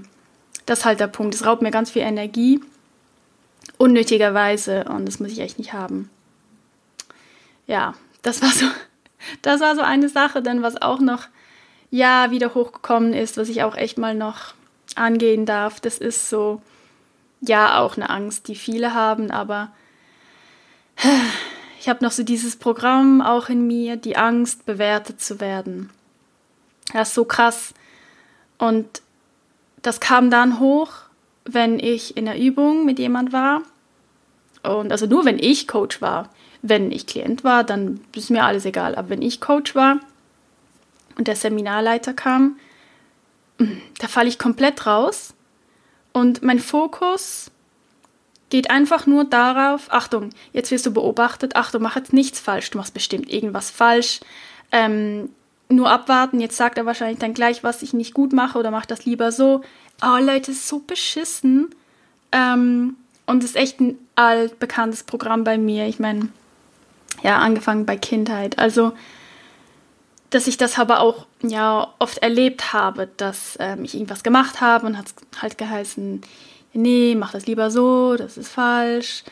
[0.70, 1.34] Das ist halt der Punkt.
[1.34, 2.62] Es raubt mir ganz viel Energie.
[3.80, 4.84] Unnötigerweise.
[4.84, 6.12] Und das muss ich echt nicht haben.
[7.66, 8.68] Ja, das war so,
[9.42, 10.44] das war so eine Sache.
[10.44, 11.24] Dann, was auch noch,
[11.90, 14.54] ja, wieder hochgekommen ist, was ich auch echt mal noch
[14.94, 16.62] angehen darf, das ist so,
[17.42, 19.72] ja, auch eine Angst, die viele haben, aber
[21.80, 25.90] ich habe noch so dieses Programm auch in mir, die Angst, bewertet zu werden.
[26.94, 27.74] Das ist so krass.
[28.60, 29.02] Und
[29.82, 30.92] das kam dann hoch,
[31.46, 33.62] wenn ich in der Übung mit jemand war.
[34.64, 36.30] Und also nur wenn ich Coach war.
[36.62, 38.96] Wenn ich Klient war, dann ist mir alles egal.
[38.96, 40.00] Aber wenn ich Coach war
[41.18, 42.58] und der Seminarleiter kam,
[44.00, 45.34] da falle ich komplett raus.
[46.12, 47.52] Und mein Fokus
[48.50, 52.78] geht einfach nur darauf, Achtung, jetzt wirst du beobachtet, Achtung, mach jetzt nichts falsch, du
[52.78, 54.22] machst bestimmt irgendwas falsch.
[54.72, 55.30] Ähm,
[55.70, 58.92] nur abwarten, jetzt sagt er wahrscheinlich dann gleich, was ich nicht gut mache oder macht
[58.92, 59.62] das lieber so.
[60.02, 61.74] Oh Leute, ist so beschissen.
[62.32, 62.96] Ähm,
[63.30, 65.86] und ist echt ein altbekanntes Programm bei mir.
[65.86, 66.30] Ich meine,
[67.22, 68.58] ja, angefangen bei Kindheit.
[68.58, 68.94] Also,
[70.32, 74.88] dass ich das aber auch ja oft erlebt habe, dass ähm, ich irgendwas gemacht habe
[74.88, 75.06] und hat
[75.42, 76.22] halt geheißen,
[76.74, 79.24] nee, mach das lieber so, das ist falsch.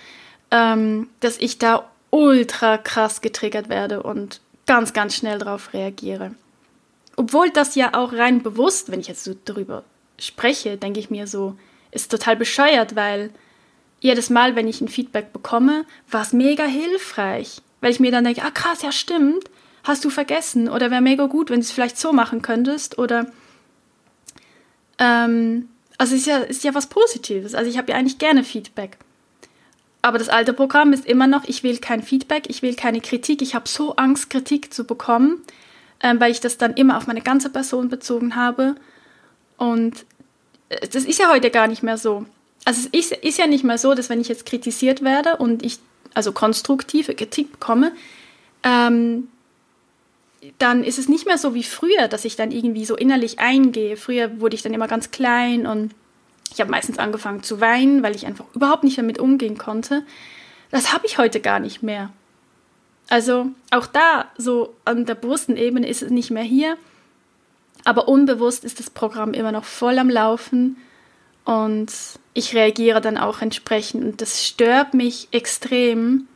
[0.52, 6.36] Ähm, dass ich da ultra krass getriggert werde und ganz, ganz schnell darauf reagiere.
[7.16, 9.84] Obwohl das ja auch rein bewusst, wenn ich jetzt so darüber
[10.20, 11.58] spreche, denke ich mir so,
[11.92, 13.32] ist total bescheuert, weil
[14.00, 17.62] jedes Mal, wenn ich ein Feedback bekomme, war es mega hilfreich.
[17.82, 19.46] Weil ich mir dann denke, ah krass, ja stimmt,
[19.84, 20.70] hast du vergessen.
[20.70, 23.00] Oder wäre mega gut, wenn du es vielleicht so machen könntest.
[23.00, 23.28] Oder
[25.00, 27.56] ähm, also ist ja, ist ja was Positives.
[27.56, 28.98] Also ich habe ja eigentlich gerne Feedback.
[30.08, 33.42] Aber das alte Programm ist immer noch, ich will kein Feedback, ich will keine Kritik.
[33.42, 35.42] Ich habe so Angst, Kritik zu bekommen,
[36.02, 38.76] ähm, weil ich das dann immer auf meine ganze Person bezogen habe.
[39.58, 40.06] Und
[40.70, 42.26] äh, das ist ja heute gar nicht mehr so.
[42.64, 45.62] Also es ist, ist ja nicht mehr so, dass wenn ich jetzt kritisiert werde und
[45.62, 45.80] ich
[46.14, 47.92] also konstruktive Kritik bekomme,
[48.64, 49.28] ähm,
[50.58, 53.98] dann ist es nicht mehr so wie früher, dass ich dann irgendwie so innerlich eingehe.
[53.98, 55.92] Früher wurde ich dann immer ganz klein und
[56.58, 60.04] ich habe meistens angefangen zu weinen, weil ich einfach überhaupt nicht damit umgehen konnte.
[60.72, 62.10] Das habe ich heute gar nicht mehr.
[63.10, 66.76] Also auch da, so an der bewussten Ebene ist es nicht mehr hier,
[67.86, 70.78] aber unbewusst ist das Programm immer noch voll am Laufen
[71.46, 71.94] und
[72.34, 76.28] ich reagiere dann auch entsprechend und das stört mich extrem.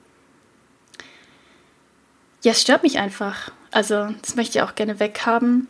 [2.43, 3.51] Ja, es stört mich einfach.
[3.71, 5.67] Also das möchte ich auch gerne weghaben,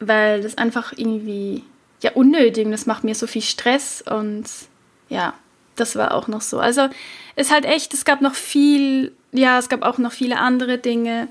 [0.00, 1.62] weil das einfach irgendwie
[2.02, 4.44] ja unnötig und das macht mir so viel Stress und
[5.08, 5.34] ja,
[5.76, 6.58] das war auch noch so.
[6.58, 6.88] Also
[7.36, 11.28] es halt echt, es gab noch viel, ja, es gab auch noch viele andere Dinge,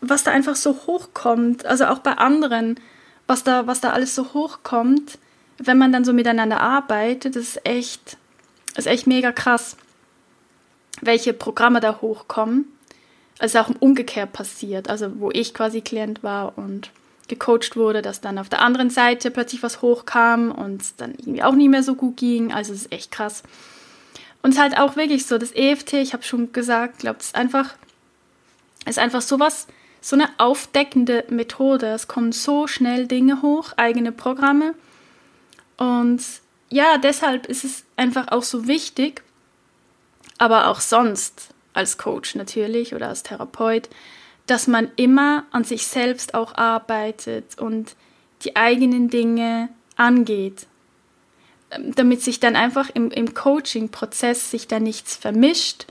[0.00, 2.78] was da einfach so hochkommt, also auch bei anderen,
[3.26, 5.18] was da, was da alles so hochkommt,
[5.58, 8.16] wenn man dann so miteinander arbeitet, das ist echt,
[8.74, 9.76] das ist echt mega krass,
[11.00, 12.66] welche Programme da hochkommen
[13.42, 16.90] also auch umgekehrt passiert, also wo ich quasi Klient war und
[17.32, 21.54] gecoacht wurde, dass dann auf der anderen Seite plötzlich was hochkam und dann irgendwie auch
[21.54, 22.52] nicht mehr so gut ging.
[22.52, 23.42] Also es ist echt krass.
[24.42, 27.74] Und halt auch wirklich so, das EFT, ich habe schon gesagt, glaube es ist einfach,
[28.86, 29.66] ist einfach sowas,
[30.00, 31.86] so eine aufdeckende Methode.
[31.86, 34.74] Es kommen so schnell Dinge hoch, eigene Programme.
[35.78, 36.22] Und
[36.68, 39.22] ja, deshalb ist es einfach auch so wichtig,
[40.38, 43.88] aber auch sonst als Coach natürlich oder als Therapeut,
[44.52, 47.96] dass man immer an sich selbst auch arbeitet und
[48.42, 50.66] die eigenen Dinge angeht,
[51.70, 55.86] ähm, damit sich dann einfach im, im Coaching-Prozess sich da nichts vermischt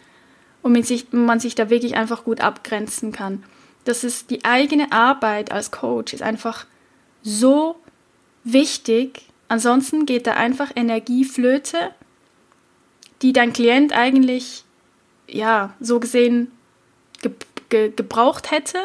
[0.62, 3.44] und man sich, man sich da wirklich einfach gut abgrenzen kann.
[3.84, 6.68] Das ist die eigene Arbeit als Coach ist einfach
[7.24, 7.78] so
[8.44, 9.24] wichtig.
[9.48, 11.96] Ansonsten geht da einfach Energie flöte,
[13.24, 14.66] die dein Klient eigentlich
[15.28, 16.52] ja, so gesehen
[17.72, 18.78] ge ge gebraucht hätte,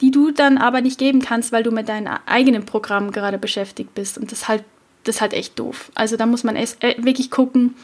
[0.00, 3.94] die du dann aber nicht geben kannst, weil du mit deinem eigenen Programm gerade beschäftigt
[3.94, 4.16] bist.
[4.16, 4.64] Und das ist halt,
[5.04, 5.90] das ist halt echt doof.
[5.94, 7.74] Also da muss man erst, äh, wirklich gucken,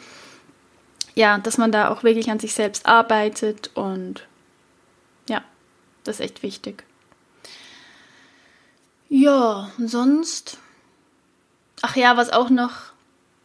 [1.13, 4.25] ja, dass man da auch wirklich an sich selbst arbeitet und
[5.29, 5.43] ja,
[6.03, 6.83] das ist echt wichtig.
[9.09, 10.57] Ja, und sonst.
[11.81, 12.71] Ach ja, was auch noch.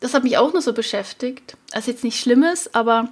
[0.01, 1.57] Das hat mich auch noch so beschäftigt.
[1.73, 3.09] Also jetzt nicht Schlimmes, aber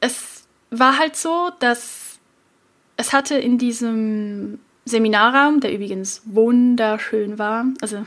[0.00, 0.35] es
[0.70, 2.18] war halt so, dass
[2.96, 8.04] es hatte in diesem Seminarraum, der übrigens wunderschön war, also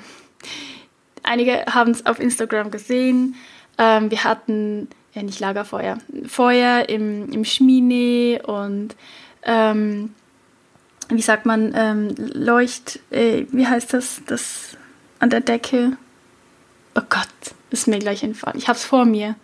[1.23, 3.35] einige haben es auf Instagram gesehen,
[3.77, 5.97] ähm, wir hatten, ja nicht Lagerfeuer,
[6.27, 8.95] Feuer im, im Schmine und
[9.43, 10.13] ähm,
[11.09, 14.77] wie sagt man, ähm, Leucht, äh, wie heißt das, das
[15.19, 15.97] an der Decke?
[16.95, 17.27] Oh Gott,
[17.71, 18.57] ist mir gleich entfallen.
[18.57, 19.35] Ich hab's vor mir.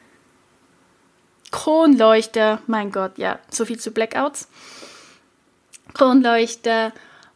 [1.55, 4.49] Kronleuchter, mein Gott, ja, so viel zu Blackouts.
[5.93, 6.91] Kronleuchter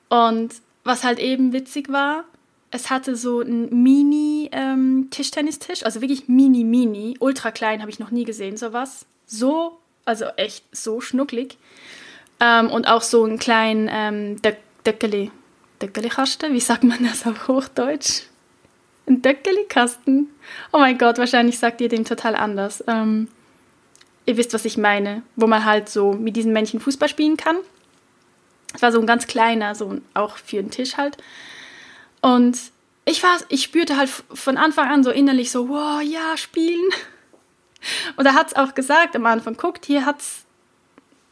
[0.09, 2.25] und was halt eben witzig war,
[2.69, 8.11] es hatte so einen Mini-Tischtennistisch, ähm, also wirklich mini, mini, ultra klein, habe ich noch
[8.11, 9.05] nie gesehen, sowas.
[9.25, 11.57] So, also echt so schnucklig.
[12.41, 15.31] Ähm, und auch so einen kleinen ähm, De Deckeli.
[15.81, 18.23] Deckeli-Kasten, wie sagt man das auf Hochdeutsch?
[19.07, 20.27] Ein Deckeli-Kasten?
[20.73, 22.83] Oh mein Gott, wahrscheinlich sagt ihr dem total anders.
[22.85, 23.29] Ähm,
[24.29, 25.23] ihr wisst, was ich meine.
[25.35, 27.57] Wo man halt so mit diesen Männchen Fußball spielen kann.
[28.73, 31.17] Es war so ein ganz kleiner, so auch für einen Tisch halt.
[32.21, 32.57] Und
[33.05, 36.89] ich war, ich spürte halt von Anfang an so innerlich so, wow, ja, spielen.
[38.17, 40.43] Und er hat es auch gesagt am Anfang, guckt, hier hat's,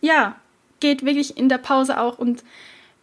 [0.01, 0.37] ja,
[0.79, 2.43] geht wirklich in der Pause auch und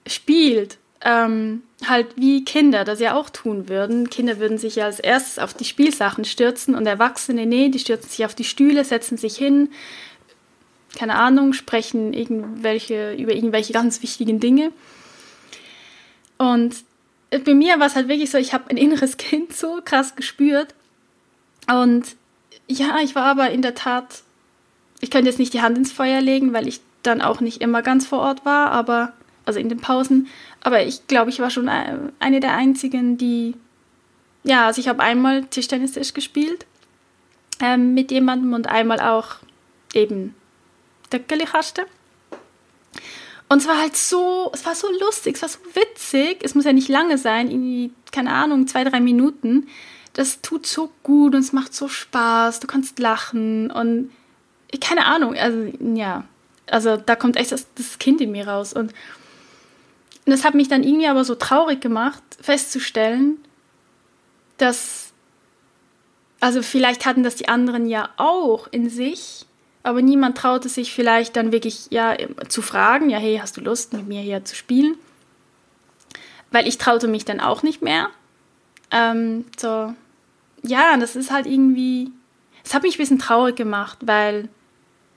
[0.06, 0.78] spielt.
[1.06, 4.08] Ähm, halt wie Kinder das ja auch tun würden.
[4.08, 8.08] Kinder würden sich ja als erstes auf die Spielsachen stürzen und Erwachsene, nee, die stürzen
[8.08, 9.68] sich auf die Stühle, setzen sich hin,
[10.96, 14.72] keine Ahnung, sprechen irgendwelche, über irgendwelche ganz wichtigen Dinge.
[16.38, 16.76] Und
[17.44, 20.74] bei mir war es halt wirklich so, ich habe ein inneres Kind so krass gespürt.
[21.68, 22.16] Und
[22.66, 24.22] ja, ich war aber in der Tat,
[25.00, 27.82] ich könnte jetzt nicht die Hand ins Feuer legen, weil ich dann auch nicht immer
[27.82, 29.12] ganz vor Ort war, aber
[29.44, 30.28] also in den Pausen.
[30.64, 33.54] Aber ich glaube, ich war schon eine der einzigen, die,
[34.42, 36.66] ja, also ich habe einmal Tischtennis gespielt
[37.60, 39.36] ähm, mit jemandem und einmal auch
[39.92, 40.34] eben
[41.12, 41.86] Döckeli-Kaste.
[43.50, 46.38] Und es war halt so, es war so lustig, es war so witzig.
[46.42, 49.68] Es muss ja nicht lange sein, irgendwie, keine Ahnung, zwei, drei Minuten.
[50.14, 52.60] Das tut so gut und es macht so Spaß.
[52.60, 54.10] Du kannst lachen und
[54.80, 56.24] keine Ahnung, also ja,
[56.66, 58.72] also da kommt echt das, das Kind in mir raus.
[58.72, 58.94] Und
[60.26, 63.38] und das hat mich dann irgendwie aber so traurig gemacht, festzustellen,
[64.56, 65.12] dass,
[66.40, 69.46] also vielleicht hatten das die anderen ja auch in sich,
[69.82, 72.16] aber niemand traute sich vielleicht dann wirklich ja
[72.48, 74.96] zu fragen, ja, hey, hast du Lust mit mir hier zu spielen?
[76.50, 78.08] Weil ich traute mich dann auch nicht mehr.
[78.90, 79.92] Ähm, so,
[80.62, 82.10] ja, das ist halt irgendwie,
[82.64, 84.48] es hat mich ein bisschen traurig gemacht, weil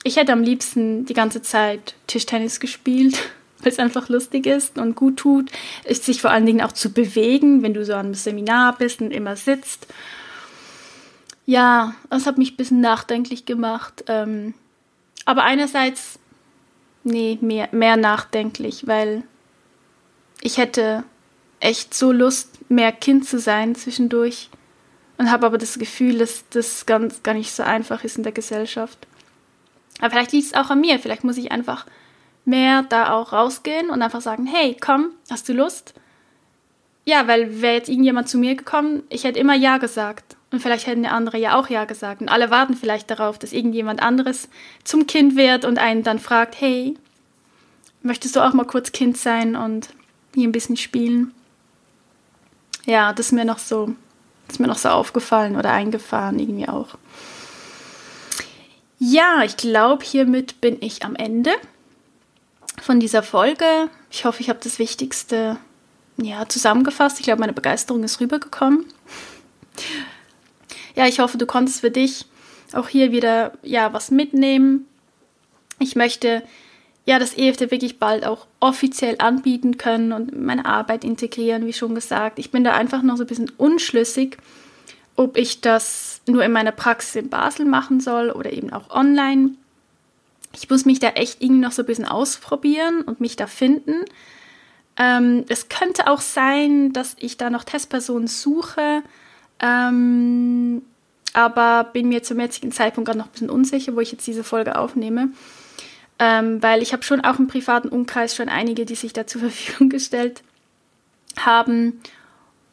[0.04, 3.30] ich hätte am liebsten die ganze Zeit Tischtennis gespielt
[3.60, 5.50] weil es einfach lustig ist und gut tut,
[5.84, 9.10] ist sich vor allen Dingen auch zu bewegen, wenn du so am Seminar bist und
[9.10, 9.86] immer sitzt.
[11.46, 14.04] Ja, das hat mich ein bisschen nachdenklich gemacht.
[14.06, 14.54] Ähm,
[15.24, 16.18] aber einerseits,
[17.04, 19.24] nee, mehr, mehr nachdenklich, weil
[20.40, 21.04] ich hätte
[21.60, 24.50] echt so Lust, mehr Kind zu sein zwischendurch
[25.16, 28.32] und habe aber das Gefühl, dass das ganz, gar nicht so einfach ist in der
[28.32, 29.06] Gesellschaft.
[29.98, 30.98] Aber vielleicht liegt es auch an mir.
[30.98, 31.86] Vielleicht muss ich einfach
[32.48, 35.94] mehr da auch rausgehen und einfach sagen, hey, komm, hast du Lust?
[37.04, 40.36] Ja, weil wäre jetzt irgendjemand zu mir gekommen, ich hätte immer Ja gesagt.
[40.50, 42.20] Und vielleicht hätten die andere ja auch Ja gesagt.
[42.20, 44.48] Und alle warten vielleicht darauf, dass irgendjemand anderes
[44.82, 46.96] zum Kind wird und einen dann fragt, hey,
[48.02, 49.90] möchtest du auch mal kurz Kind sein und
[50.34, 51.34] hier ein bisschen spielen?
[52.86, 53.94] Ja, das ist mir noch so,
[54.46, 56.96] das ist mir noch so aufgefallen oder eingefahren irgendwie auch.
[58.98, 61.52] Ja, ich glaube, hiermit bin ich am Ende
[62.80, 63.90] von dieser Folge.
[64.10, 65.56] Ich hoffe, ich habe das Wichtigste
[66.16, 67.18] ja, zusammengefasst.
[67.20, 68.86] Ich glaube, meine Begeisterung ist rübergekommen.
[70.94, 72.26] Ja, ich hoffe, du konntest für dich
[72.72, 74.86] auch hier wieder ja was mitnehmen.
[75.78, 76.42] Ich möchte
[77.06, 81.94] ja das EFT wirklich bald auch offiziell anbieten können und meine Arbeit integrieren, wie schon
[81.94, 82.38] gesagt.
[82.38, 84.36] Ich bin da einfach noch so ein bisschen unschlüssig,
[85.16, 89.52] ob ich das nur in meiner Praxis in Basel machen soll oder eben auch online
[90.52, 94.04] ich muss mich da echt irgendwie noch so ein bisschen ausprobieren und mich da finden.
[94.96, 99.02] Ähm, es könnte auch sein, dass ich da noch Testpersonen suche,
[99.60, 100.82] ähm,
[101.34, 104.42] aber bin mir zum jetzigen Zeitpunkt gerade noch ein bisschen unsicher, wo ich jetzt diese
[104.42, 105.28] Folge aufnehme.
[106.18, 109.40] Ähm, weil ich habe schon auch im privaten Umkreis schon einige, die sich da zur
[109.48, 110.42] Verfügung gestellt
[111.38, 112.00] haben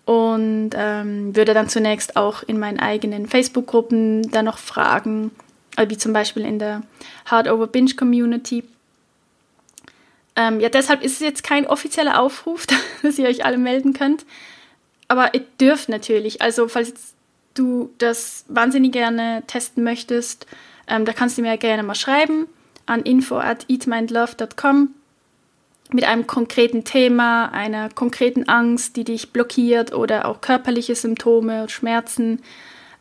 [0.05, 5.31] und ähm, würde dann zunächst auch in meinen eigenen Facebook-Gruppen da noch fragen,
[5.77, 6.83] wie zum Beispiel in der
[7.25, 8.63] Hard Over Binge Community.
[10.35, 12.65] Ähm, ja, deshalb ist es jetzt kein offizieller Aufruf,
[13.01, 14.25] dass ihr euch alle melden könnt.
[15.07, 16.41] Aber ihr dürft natürlich.
[16.41, 16.93] Also, falls
[17.53, 20.45] du das wahnsinnig gerne testen möchtest,
[20.87, 22.47] ähm, da kannst du mir gerne mal schreiben
[22.85, 24.89] an info at eatmindlove.com
[25.91, 32.41] mit einem konkreten Thema, einer konkreten Angst, die dich blockiert oder auch körperliche Symptome, Schmerzen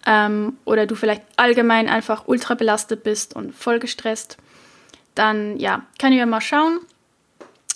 [0.06, 4.36] ähm, oder du vielleicht allgemein einfach ultra belastet bist und voll gestresst,
[5.14, 6.80] dann ja, können wir mal schauen.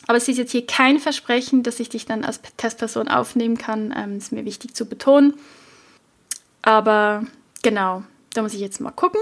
[0.07, 3.95] Aber es ist jetzt hier kein Versprechen, dass ich dich dann als Testperson aufnehmen kann.
[3.97, 5.35] Ähm, ist mir wichtig zu betonen.
[6.63, 7.25] Aber
[7.63, 8.03] genau,
[8.33, 9.21] da muss ich jetzt mal gucken.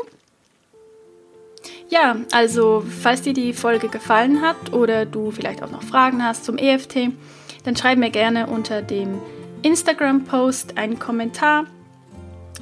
[1.89, 6.45] Ja, also falls dir die Folge gefallen hat oder du vielleicht auch noch Fragen hast
[6.45, 7.11] zum EFT,
[7.65, 9.21] dann schreib mir gerne unter dem
[9.63, 11.67] Instagram-Post einen Kommentar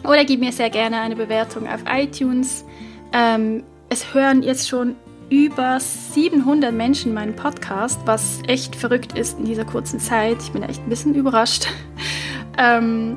[0.05, 2.65] oder gib mir sehr gerne eine Bewertung auf iTunes.
[3.13, 4.97] Ähm, es hören jetzt schon
[5.31, 10.37] über 700 Menschen meinen Podcast, was echt verrückt ist in dieser kurzen Zeit.
[10.43, 11.67] Ich bin echt ein bisschen überrascht.
[12.59, 13.17] ähm,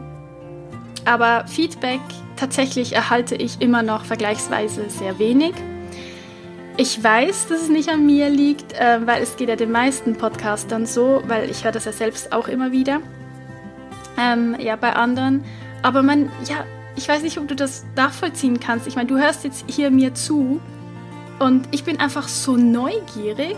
[1.05, 2.01] aber Feedback
[2.35, 5.53] tatsächlich erhalte ich immer noch vergleichsweise sehr wenig.
[6.77, 10.15] Ich weiß, dass es nicht an mir liegt, äh, weil es geht ja den meisten
[10.15, 12.99] Podcastern so, weil ich höre das ja selbst auch immer wieder.
[14.19, 15.43] Ähm, ja, bei anderen.
[15.81, 16.65] Aber man, ja,
[16.97, 18.87] ich weiß nicht, ob du das nachvollziehen kannst.
[18.87, 20.59] Ich meine, du hörst jetzt hier mir zu
[21.39, 23.55] und ich bin einfach so neugierig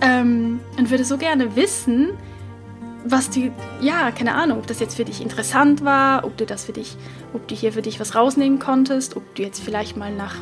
[0.00, 2.10] ähm, und würde so gerne wissen,
[3.04, 3.50] was du,
[3.80, 6.96] ja, keine Ahnung, ob das jetzt für dich interessant war, ob du das für dich,
[7.32, 10.36] ob du hier für dich was rausnehmen konntest, ob du jetzt vielleicht mal nach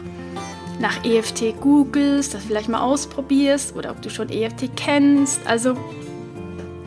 [0.78, 5.46] nach EFT googelst, das vielleicht mal ausprobierst oder ob du schon EFT kennst.
[5.46, 5.76] Also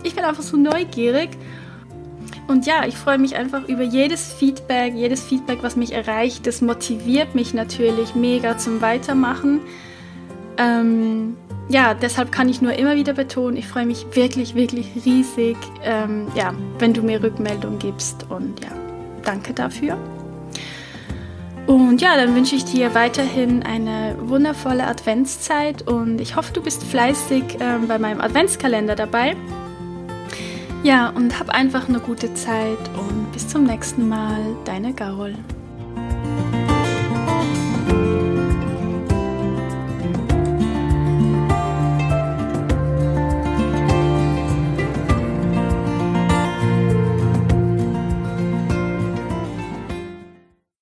[0.02, 1.30] ich bin einfach so neugierig.
[2.48, 6.46] Und ja, ich freue mich einfach über jedes Feedback, jedes Feedback, was mich erreicht.
[6.46, 9.62] Das motiviert mich natürlich mega zum Weitermachen.
[10.58, 11.38] Ähm,
[11.70, 16.28] ja, deshalb kann ich nur immer wieder betonen, ich freue mich wirklich, wirklich riesig, ähm,
[16.36, 18.26] ja, wenn du mir Rückmeldung gibst.
[18.30, 18.70] Und ja,
[19.24, 19.98] danke dafür.
[21.66, 26.84] Und ja, dann wünsche ich dir weiterhin eine wundervolle Adventszeit und ich hoffe, du bist
[26.84, 29.38] fleißig äh, bei meinem Adventskalender dabei.
[30.84, 35.34] Ja, und hab einfach eine gute Zeit und bis zum nächsten Mal, deine Gaul.